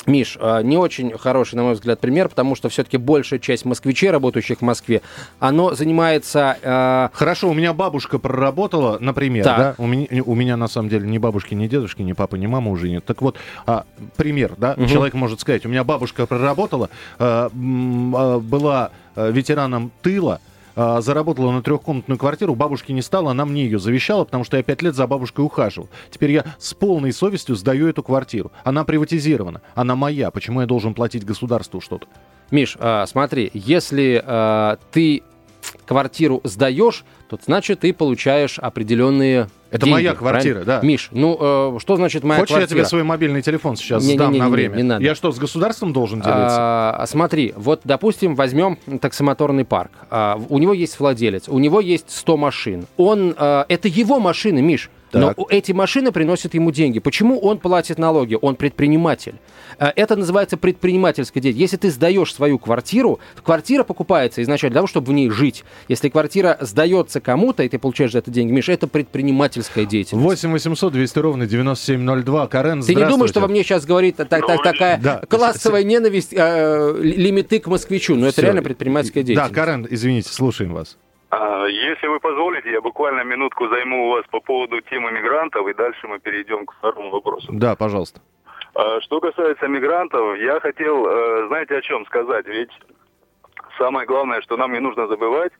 Миш, 0.06 0.36
а, 0.40 0.62
не 0.62 0.76
очень 0.76 1.16
хороший, 1.16 1.54
на 1.56 1.62
мой 1.64 1.74
взгляд, 1.74 2.00
пример, 2.00 2.28
потому 2.28 2.54
что 2.54 2.68
все-таки 2.68 2.96
большая 2.96 3.38
часть 3.38 3.64
москвичей, 3.64 4.10
работающих 4.10 4.58
в 4.58 4.62
Москве, 4.62 5.02
оно 5.38 5.74
занимается... 5.74 6.56
Э... 6.62 7.08
Хорошо, 7.12 7.50
у 7.50 7.54
меня 7.54 7.72
бабушка 7.72 8.18
проработала, 8.18 8.98
например, 9.00 9.44
так. 9.44 9.58
да? 9.58 9.74
У 9.78 9.86
меня, 9.86 10.06
у 10.24 10.34
меня 10.34 10.56
на 10.56 10.68
самом 10.68 10.88
деле 10.88 11.08
ни 11.08 11.18
бабушки, 11.18 11.54
ни 11.54 11.68
дедушки, 11.68 12.02
ни 12.02 12.12
папы, 12.12 12.38
ни 12.38 12.46
мамы 12.46 12.70
уже 12.70 12.88
нет. 12.88 13.04
Так 13.04 13.22
вот, 13.22 13.36
а, 13.66 13.84
пример, 14.16 14.54
да? 14.56 14.74
Угу. 14.76 14.86
Человек 14.86 15.14
может 15.14 15.40
сказать, 15.40 15.64
у 15.66 15.68
меня 15.68 15.84
бабушка 15.84 16.26
проработала, 16.26 16.90
а, 17.18 17.50
а, 17.52 18.38
была 18.40 18.90
ветераном 19.14 19.92
тыла, 20.00 20.40
э, 20.74 21.00
заработала 21.00 21.52
на 21.52 21.62
трехкомнатную 21.62 22.18
квартиру, 22.18 22.54
бабушки 22.54 22.92
не 22.92 23.02
стало, 23.02 23.30
она 23.30 23.44
мне 23.44 23.64
ее 23.64 23.78
завещала, 23.78 24.24
потому 24.24 24.44
что 24.44 24.56
я 24.56 24.62
пять 24.62 24.82
лет 24.82 24.94
за 24.94 25.06
бабушкой 25.06 25.44
ухаживал. 25.44 25.88
Теперь 26.10 26.32
я 26.32 26.44
с 26.58 26.74
полной 26.74 27.12
совестью 27.12 27.56
сдаю 27.56 27.88
эту 27.88 28.02
квартиру. 28.02 28.52
Она 28.64 28.84
приватизирована, 28.84 29.62
она 29.74 29.96
моя. 29.96 30.30
Почему 30.30 30.60
я 30.60 30.66
должен 30.66 30.94
платить 30.94 31.24
государству 31.24 31.80
что-то? 31.80 32.06
Миш, 32.50 32.76
э, 32.78 33.04
смотри, 33.06 33.50
если 33.54 34.22
э, 34.24 34.76
ты 34.90 35.22
квартиру 35.86 36.40
сдаешь, 36.44 37.04
то 37.28 37.38
значит 37.42 37.80
ты 37.80 37.92
получаешь 37.92 38.58
определенные 38.58 39.48
это 39.72 39.86
деньги, 39.86 39.94
моя 39.94 40.14
квартира, 40.14 40.54
правильно? 40.56 40.80
да. 40.80 40.86
Миш, 40.86 41.08
ну 41.12 41.76
э, 41.76 41.78
что 41.80 41.96
значит 41.96 42.24
моя 42.24 42.40
Хочешь, 42.40 42.54
квартира? 42.54 42.68
Хочешь, 42.68 42.76
я 42.76 42.84
тебе 42.84 42.88
свой 42.88 43.02
мобильный 43.04 43.40
телефон 43.40 43.76
сейчас 43.76 44.04
не, 44.04 44.14
сдам 44.14 44.30
не, 44.30 44.38
не, 44.38 44.44
на 44.44 44.50
время? 44.50 44.74
Не, 44.76 44.82
не 44.82 44.88
надо. 44.88 45.02
Я 45.02 45.14
что, 45.14 45.32
с 45.32 45.38
государством 45.38 45.94
должен 45.94 46.20
делиться? 46.20 46.36
А, 46.40 47.04
смотри, 47.08 47.54
вот, 47.56 47.80
допустим, 47.84 48.34
возьмем 48.34 48.76
таксомоторный 49.00 49.64
парк. 49.64 49.92
А, 50.10 50.38
у 50.50 50.58
него 50.58 50.74
есть 50.74 51.00
владелец, 51.00 51.48
у 51.48 51.58
него 51.58 51.80
есть 51.80 52.10
100 52.10 52.36
машин. 52.36 52.86
Он, 52.98 53.34
а, 53.38 53.64
это 53.68 53.88
его 53.88 54.20
машины, 54.20 54.60
Миш. 54.60 54.90
Так. 55.12 55.36
Но 55.36 55.46
эти 55.50 55.72
машины 55.72 56.10
приносят 56.10 56.54
ему 56.54 56.70
деньги. 56.70 56.98
Почему 56.98 57.38
он 57.38 57.58
платит 57.58 57.98
налоги? 57.98 58.38
Он 58.40 58.56
предприниматель. 58.56 59.34
Э, 59.78 59.88
это 59.94 60.16
называется 60.16 60.56
предпринимательская 60.56 61.42
деятельность. 61.42 61.72
Если 61.72 61.76
ты 61.76 61.90
сдаешь 61.90 62.34
свою 62.34 62.58
квартиру, 62.58 63.20
квартира 63.44 63.84
покупается 63.84 64.42
изначально 64.42 64.72
для 64.72 64.78
того, 64.78 64.86
чтобы 64.86 65.08
в 65.08 65.12
ней 65.12 65.28
жить. 65.28 65.64
Если 65.88 66.08
квартира 66.08 66.56
сдается 66.60 67.20
кому-то, 67.20 67.62
и 67.62 67.68
ты 67.68 67.78
получаешь 67.78 68.12
за 68.12 68.18
это 68.18 68.30
деньги, 68.30 68.52
Миша, 68.52 68.72
это 68.72 68.86
предпринимательская 68.86 69.84
деятельность. 69.84 70.24
8 70.24 70.50
800 70.50 70.92
200 70.94 71.18
ровно 71.18 71.46
9702. 71.46 72.46
Карен, 72.46 72.82
Ты 72.82 72.94
не 72.94 73.04
думаешь, 73.04 73.30
что 73.30 73.40
во 73.40 73.48
мне 73.48 73.62
сейчас 73.62 73.84
говорит 73.84 74.16
так, 74.16 74.28
так, 74.28 74.62
такая 74.62 74.98
да. 74.98 75.22
классовая 75.28 75.84
ненависть, 75.84 76.32
э, 76.32 76.94
лимиты 77.02 77.60
к 77.60 77.66
москвичу? 77.66 78.14
Но 78.14 78.28
это 78.28 78.32
Все. 78.34 78.42
реально 78.42 78.62
предпринимательская 78.62 79.22
деятельность. 79.22 79.52
Да, 79.52 79.54
Карен, 79.54 79.86
извините, 79.90 80.30
слушаем 80.32 80.72
вас. 80.72 80.96
А, 81.32 81.64
если 81.66 82.08
вы 82.08 82.20
позволите, 82.20 82.70
я 82.70 82.82
буквально 82.82 83.24
минутку 83.24 83.66
займу 83.66 84.08
у 84.08 84.10
вас 84.10 84.26
по 84.30 84.40
поводу 84.40 84.82
темы 84.82 85.10
мигрантов, 85.12 85.66
и 85.66 85.72
дальше 85.72 86.06
мы 86.06 86.18
перейдем 86.18 86.66
к 86.66 86.74
второму 86.74 87.10
вопросу. 87.10 87.48
Да, 87.50 87.74
пожалуйста. 87.74 88.20
А, 88.74 89.00
что 89.00 89.18
касается 89.18 89.66
мигрантов, 89.66 90.36
я 90.36 90.60
хотел, 90.60 91.06
э, 91.06 91.46
знаете, 91.48 91.76
о 91.76 91.80
чем 91.80 92.04
сказать? 92.04 92.46
Ведь 92.46 92.70
самое 93.78 94.06
главное, 94.06 94.42
что 94.42 94.58
нам 94.58 94.74
не 94.74 94.80
нужно 94.80 95.06
забывать, 95.06 95.52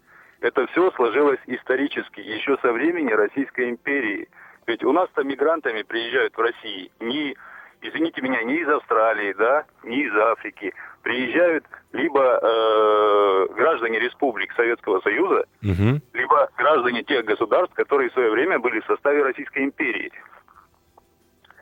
это 0.43 0.67
все 0.67 0.91
сложилось 0.91 1.41
исторически, 1.47 2.21
еще 2.21 2.59
со 2.61 2.71
времени 2.71 3.11
Российской 3.11 3.71
империи. 3.71 4.29
Ведь 4.67 4.85
у 4.85 4.93
нас-то 4.93 5.25
мигрантами 5.25 5.83
приезжают 5.85 6.37
в 6.37 6.41
России 6.41 6.91
не, 7.01 7.35
извините 7.81 8.21
меня, 8.21 8.43
не 8.43 8.57
из 8.57 8.69
Австралии, 8.69 9.33
да, 9.39 9.65
не 9.85 10.03
из 10.03 10.15
Африки, 10.17 10.75
приезжают 11.03 11.65
либо 11.93 12.21
э, 12.43 13.32
граждане 13.63 14.01
республик 14.01 14.53
Советского 14.55 15.01
Союза, 15.01 15.45
угу. 15.63 16.01
либо 16.13 16.49
граждане 16.59 17.05
тех 17.05 17.25
государств, 17.25 17.75
которые 17.75 18.11
в 18.11 18.13
свое 18.13 18.31
время 18.31 18.59
были 18.59 18.81
в 18.81 18.87
составе 18.87 19.23
Российской 19.23 19.65
империи. 19.65 20.11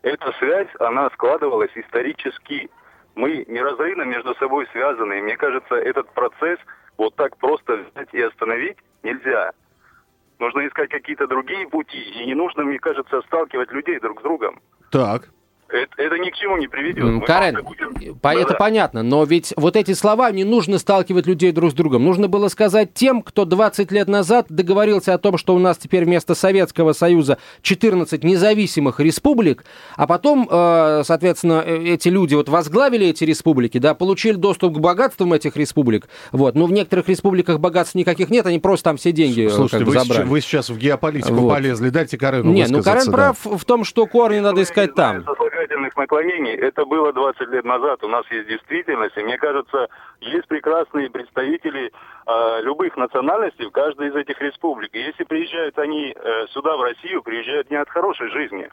Эта 0.03 0.33
связь, 0.39 0.69
она 0.79 1.11
складывалась 1.11 1.71
исторически. 1.75 2.71
Мы 3.15 3.45
неразрывно 3.49 4.05
между 4.05 4.35
собой 4.37 4.67
связаны. 4.73 5.19
И 5.19 5.23
мне 5.23 5.37
кажется, 5.37 5.75
этот 5.75 6.11
процесс 6.15 6.59
вот 6.97 7.15
так 7.17 7.37
просто 7.37 7.77
взять 7.77 8.09
и 8.13 8.23
остановить 8.23 8.79
нельзя. 9.03 9.53
Нужно 10.39 10.67
искать 10.67 10.89
какие-то 10.89 11.27
другие 11.27 11.69
пути. 11.69 12.01
И 12.01 12.25
не 12.25 12.35
нужно, 12.35 12.65
мне 12.65 12.79
кажется, 12.79 13.21
сталкивать 13.27 13.71
людей 13.73 14.01
друг 14.01 14.21
с 14.21 14.23
другом. 14.23 14.61
Так. 14.91 15.29
Это, 15.73 16.03
это 16.03 16.19
ни 16.19 16.31
к 16.31 16.35
чему 16.35 16.57
не 16.57 16.67
приведет. 16.67 17.25
Карен, 17.27 17.63
будем... 17.63 18.19
по, 18.19 18.35
это 18.35 18.51
да. 18.53 18.55
понятно, 18.57 19.03
но 19.05 19.23
ведь 19.25 19.55
вот 19.57 19.77
эти 19.77 19.93
слова 19.93 20.31
не 20.33 20.43
нужно 20.43 20.79
сталкивать 20.79 21.27
людей 21.27 21.53
друг 21.53 21.71
с 21.71 21.75
другом. 21.75 22.05
Нужно 22.05 22.27
было 22.27 22.49
сказать 22.49 22.93
тем, 22.93 23.23
кто 23.23 23.45
20 23.45 23.93
лет 23.93 24.09
назад 24.09 24.47
договорился 24.49 25.15
о 25.15 25.19
том, 25.19 25.39
что 25.39 25.55
у 25.55 25.59
нас 25.61 25.79
теперь 25.79 26.05
вместо 26.05 26.35
Советского 26.35 26.93
Союза 26.93 27.39
14 27.63 28.25
независимых 28.25 28.99
республик, 28.99 29.65
а 29.97 30.09
потом, 30.09 30.49
э, 30.51 31.03
соответственно, 31.05 31.63
э, 31.65 31.79
эти 31.85 32.09
люди 32.09 32.35
вот 32.35 32.49
возглавили 32.49 33.07
эти 33.07 33.23
республики, 33.23 33.79
да, 33.79 33.95
получили 33.95 34.35
доступ 34.35 34.75
к 34.75 34.81
богатствам 34.81 35.33
этих 35.33 35.57
республик, 35.57 36.09
вот, 36.33 36.57
но 36.57 36.67
в 36.67 36.73
некоторых 36.73 37.09
республиках 37.09 37.61
богатств 37.61 37.95
никаких 37.95 38.31
нет, 38.31 38.45
они 38.47 38.59
просто 38.59 38.85
там 38.85 38.97
все 38.97 39.13
деньги 39.13 39.47
э, 39.47 39.51
Слушайте, 39.51 39.85
как 39.85 39.87
бы, 39.87 39.93
вы, 39.93 39.99
забрали. 40.01 40.21
Сейчас, 40.23 40.31
вы 40.31 40.41
сейчас 40.41 40.71
в 40.71 40.79
геополитику 40.79 41.35
вот. 41.35 41.51
полезли, 41.51 41.91
дайте 41.91 42.19
Карену 42.19 42.51
Не, 42.51 42.67
ну 42.67 42.83
Карен 42.83 43.07
да. 43.07 43.13
прав 43.13 43.39
в 43.45 43.65
том, 43.65 43.85
что 43.85 44.07
корни 44.07 44.41
надо 44.41 44.63
искать 44.63 44.95
там 44.95 45.25
сослагательных 45.71 45.97
наклонений, 45.97 46.55
это 46.55 46.85
было 46.85 47.13
20 47.13 47.49
лет 47.49 47.65
назад. 47.65 48.03
У 48.03 48.09
нас 48.09 48.25
есть 48.31 48.49
действительность. 48.49 49.17
И 49.17 49.23
мне 49.23 49.39
кажется, 49.39 49.89
есть 50.21 50.49
прекрасные 50.49 51.11
представители 51.11 51.93
э, 52.27 52.63
любых 52.63 52.97
национальностей 52.97 53.67
в 53.67 53.71
каждой 53.71 54.09
из 54.09 54.17
этих 54.17 54.41
республик. 54.41 54.95
И 54.95 55.01
если 55.01 55.25
приезжают 55.25 55.79
они 55.79 56.15
э, 56.15 56.47
сюда, 56.49 56.77
в 56.77 56.83
Россию, 56.83 57.23
приезжают 57.23 57.71
не 57.71 57.77
от 57.77 57.89
хорошей 57.89 58.29
жизни. 58.31 58.69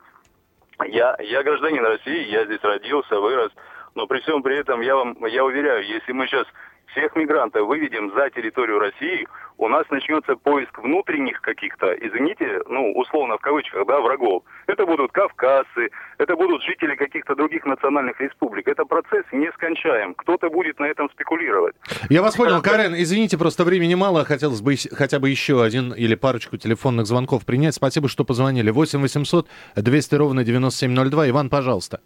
Я, 0.85 1.15
я 1.19 1.43
гражданин 1.43 1.85
России, 1.85 2.29
я 2.29 2.45
здесь 2.45 2.63
родился, 2.63 3.19
вырос. 3.19 3.51
Но 3.95 4.05
при 4.07 4.19
всем 4.19 4.43
при 4.43 4.57
этом 4.57 4.81
я 4.81 4.95
вам, 4.95 5.17
я 5.25 5.43
уверяю, 5.43 5.85
если 5.85 6.11
мы 6.11 6.27
сейчас 6.27 6.45
всех 6.91 7.15
мигрантов 7.15 7.67
выведем 7.67 8.11
за 8.13 8.29
территорию 8.29 8.79
России, 8.79 9.27
у 9.57 9.67
нас 9.67 9.85
начнется 9.89 10.35
поиск 10.35 10.77
внутренних 10.77 11.41
каких-то, 11.41 11.93
извините, 11.93 12.61
ну, 12.67 12.91
условно 12.93 13.37
в 13.37 13.41
кавычках, 13.41 13.87
да, 13.87 13.99
врагов. 14.01 14.43
Это 14.67 14.85
будут 14.85 15.11
кавказцы, 15.11 15.89
это 16.17 16.35
будут 16.35 16.61
жители 16.63 16.95
каких-то 16.95 17.35
других 17.35 17.65
национальных 17.65 18.19
республик. 18.21 18.67
Это 18.67 18.85
процесс 18.85 19.25
нескончаем. 19.31 20.13
Кто-то 20.13 20.49
будет 20.49 20.79
на 20.79 20.85
этом 20.85 21.09
спекулировать. 21.09 21.75
Я 22.09 22.21
вас 22.21 22.35
понял, 22.35 22.61
Карен, 22.61 22.93
извините, 22.95 23.37
просто 23.37 23.63
времени 23.63 23.95
мало. 23.95 24.25
Хотелось 24.25 24.61
бы 24.61 24.75
хотя 24.91 25.19
бы 25.19 25.29
еще 25.29 25.63
один 25.63 25.91
или 25.91 26.15
парочку 26.15 26.57
телефонных 26.57 27.07
звонков 27.07 27.45
принять. 27.45 27.73
Спасибо, 27.73 28.07
что 28.09 28.23
позвонили. 28.25 28.69
8 28.69 29.01
800 29.01 29.47
200 29.75 30.15
ровно 30.15 30.43
9702. 30.43 31.29
Иван, 31.29 31.49
пожалуйста. 31.49 31.99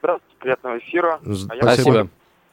Здравствуйте, 0.00 0.36
приятного 0.38 0.78
эфира. 0.78 1.20
Спасибо. 1.22 2.00
А 2.00 2.06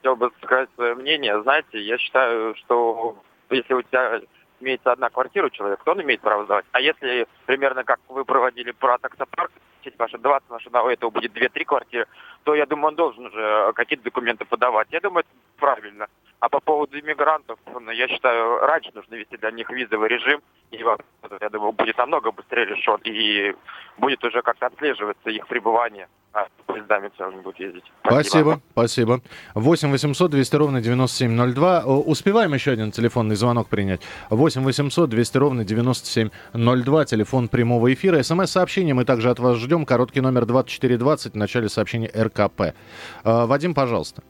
хотел 0.05 0.15
бы 0.15 0.31
сказать 0.43 0.69
свое 0.75 0.93
мнение. 0.93 1.41
Знаете, 1.41 1.81
я 1.81 1.97
считаю, 1.97 2.55
что 2.57 3.17
если 3.49 3.73
у 3.73 3.81
тебя 3.81 4.21
имеется 4.59 4.91
одна 4.91 5.09
квартира 5.09 5.47
у 5.47 5.49
человека, 5.49 5.81
то 5.83 5.91
он 5.93 6.01
имеет 6.03 6.21
право 6.21 6.45
сдавать. 6.45 6.65
А 6.73 6.79
если 6.79 7.27
примерно 7.47 7.83
как 7.83 7.99
вы 8.07 8.23
проводили 8.23 8.71
про 8.71 8.99
таксопарк, 8.99 9.51
ваши 9.97 10.17
20 10.17 10.49
машин, 10.49 10.75
а 10.75 10.83
у 10.83 10.89
этого 10.89 11.09
будет 11.09 11.35
2-3 11.35 11.65
квартиры, 11.65 12.07
то 12.43 12.55
я 12.55 12.65
думаю, 12.65 12.89
он 12.89 12.95
должен 12.95 13.25
уже 13.27 13.73
какие-то 13.73 14.03
документы 14.03 14.45
подавать. 14.45 14.87
Я 14.91 14.99
думаю, 14.99 15.23
это 15.27 15.29
правильно. 15.57 16.07
А 16.45 16.49
по 16.49 16.59
поводу 16.59 16.99
иммигрантов, 16.99 17.57
ну, 17.73 17.89
я 17.89 18.07
считаю, 18.07 18.59
раньше 18.59 18.91
нужно 18.93 19.15
вести 19.15 19.35
для 19.35 19.49
них 19.49 19.67
визовый 19.71 20.09
режим. 20.09 20.41
И, 20.69 20.77
я 20.77 21.49
думаю, 21.49 21.71
будет 21.71 21.97
намного 21.97 22.31
быстрее 22.31 22.65
решен. 22.65 22.99
И 23.03 23.55
будет 23.97 24.23
уже 24.23 24.43
как-то 24.43 24.67
отслеживаться 24.67 25.31
их 25.31 25.47
пребывание. 25.47 26.07
А 26.33 26.45
поездами 26.67 27.09
целыми 27.17 27.41
будут 27.41 27.59
ездить. 27.59 27.83
Спасибо, 28.05 28.61
спасибо. 28.73 29.21
8 29.55 29.89
800 29.89 30.29
200 30.29 30.55
ровно 30.55 30.81
9702. 30.81 31.85
Успеваем 31.85 32.53
еще 32.53 32.73
один 32.73 32.91
телефонный 32.91 33.35
звонок 33.35 33.67
принять. 33.67 34.01
8 34.29 34.61
800 34.61 35.09
200 35.09 35.37
ровно 35.39 35.65
9702. 35.65 37.05
Телефон 37.05 37.47
прямого 37.47 37.91
эфира. 37.91 38.21
СМС-сообщение 38.21 38.93
мы 38.93 39.05
также 39.05 39.31
от 39.31 39.39
вас 39.39 39.57
ждем. 39.57 39.83
Короткий 39.83 40.21
номер 40.21 40.45
2420 40.45 41.33
в 41.33 41.37
начале 41.37 41.69
сообщения 41.69 42.11
РКП. 42.15 42.75
А, 43.23 43.47
Вадим, 43.47 43.73
пожалуйста. 43.73 44.21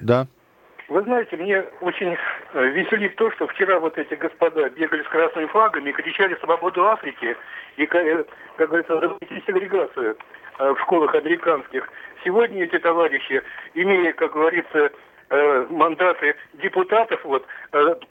Да. 0.00 0.26
Вы 0.88 1.02
знаете, 1.02 1.36
мне 1.36 1.64
очень 1.82 2.16
э, 2.54 2.68
веселит 2.70 3.14
то, 3.16 3.30
что 3.32 3.46
вчера 3.46 3.78
вот 3.78 3.98
эти 3.98 4.14
господа 4.14 4.70
бегали 4.70 5.02
с 5.02 5.08
красными 5.08 5.46
флагами, 5.46 5.92
кричали 5.92 6.34
«Свободу 6.36 6.86
Африки» 6.86 7.36
и, 7.76 7.82
э, 7.84 8.24
как 8.56 8.68
говорится, 8.68 8.98
запретить 8.98 9.44
сегрегацию 9.46 10.16
э, 10.58 10.72
в 10.72 10.80
школах 10.80 11.14
американских. 11.14 11.86
Сегодня 12.24 12.64
эти 12.64 12.78
товарищи, 12.78 13.42
имея, 13.74 14.12
как 14.12 14.32
говорится, 14.32 14.90
мандаты 15.68 16.36
депутатов, 16.54 17.22
вот, 17.22 17.46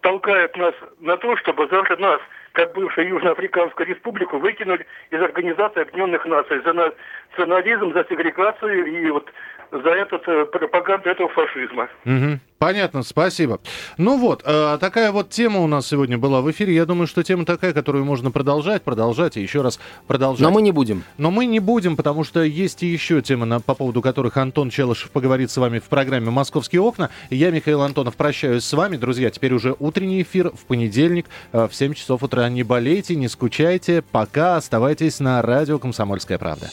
толкают 0.01 0.55
нас 0.55 0.75
на 0.99 1.17
то, 1.17 1.35
чтобы 1.37 1.67
завтра 1.67 1.97
нас 1.97 2.21
как 2.57 2.73
бывшую 2.73 3.09
Южноафриканскую 3.09 3.87
республику, 3.87 4.39
выкинули 4.39 4.85
из 5.11 5.21
Организации 5.21 5.81
Объединенных 5.81 6.25
Наций 6.25 6.59
за 6.61 6.73
национализм, 6.73 7.93
за 7.93 8.03
сегрегацию 8.09 8.85
и 8.85 9.09
вот 9.11 9.31
за 9.71 9.89
этот, 9.89 10.27
э, 10.27 10.45
пропаганду 10.45 11.09
этого 11.09 11.29
фашизма. 11.29 11.89
Угу. 12.05 12.39
Понятно, 12.59 13.03
спасибо. 13.03 13.59
Ну 13.97 14.17
вот, 14.17 14.41
э, 14.43 14.77
такая 14.79 15.11
вот 15.11 15.29
тема 15.29 15.59
у 15.59 15.67
нас 15.67 15.87
сегодня 15.87 16.17
была 16.17 16.41
в 16.41 16.49
эфире. 16.49 16.73
Я 16.73 16.85
думаю, 16.85 17.05
что 17.05 17.21
тема 17.21 17.45
такая, 17.45 17.71
которую 17.71 18.03
можно 18.03 18.31
продолжать, 18.31 18.81
продолжать 18.81 19.37
и 19.37 19.41
еще 19.41 19.61
раз 19.61 19.79
продолжать. 20.07 20.41
Но 20.41 20.51
мы 20.51 20.61
не 20.61 20.71
будем. 20.71 21.03
Но 21.17 21.29
мы 21.29 21.45
не 21.45 21.59
будем, 21.59 21.95
потому 21.95 22.23
что 22.23 22.41
есть 22.41 22.81
и 22.81 22.87
еще 22.87 23.21
темы, 23.21 23.45
на, 23.45 23.59
по 23.59 23.75
поводу 23.75 24.01
которых 24.01 24.37
Антон 24.37 24.69
Челышев 24.69 25.11
поговорит 25.11 25.51
с 25.51 25.57
вами 25.57 25.79
в 25.79 25.85
программе 25.85 26.31
«Московские 26.31 26.81
окна». 26.81 27.11
Я, 27.29 27.51
Михаил 27.51 27.81
Антонов, 27.81 28.15
прощаюсь 28.15 28.63
с 28.63 28.73
вами. 28.73 28.97
Друзья, 28.97 29.29
теперь 29.29 29.53
уже 29.53 29.75
утренний 29.77 30.23
эфир 30.23 30.49
в 30.49 30.65
понедельник 30.65 31.27
э, 31.51 31.67
в 31.67 31.75
7 31.75 31.93
часов 31.93 32.23
утра. 32.23 32.49
Не 32.49 32.63
болейте, 32.63 33.15
не 33.15 33.27
скучайте. 33.27 34.01
Пока 34.01 34.55
оставайтесь 34.55 35.19
на 35.19 35.41
радио 35.43 35.77
«Комсомольская 35.77 36.39
правда». 36.39 36.69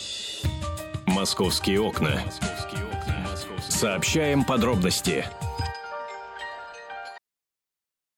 «Московские 1.07 1.81
окна». 1.81 2.23
Сообщаем 3.69 4.45
подробности. 4.45 5.27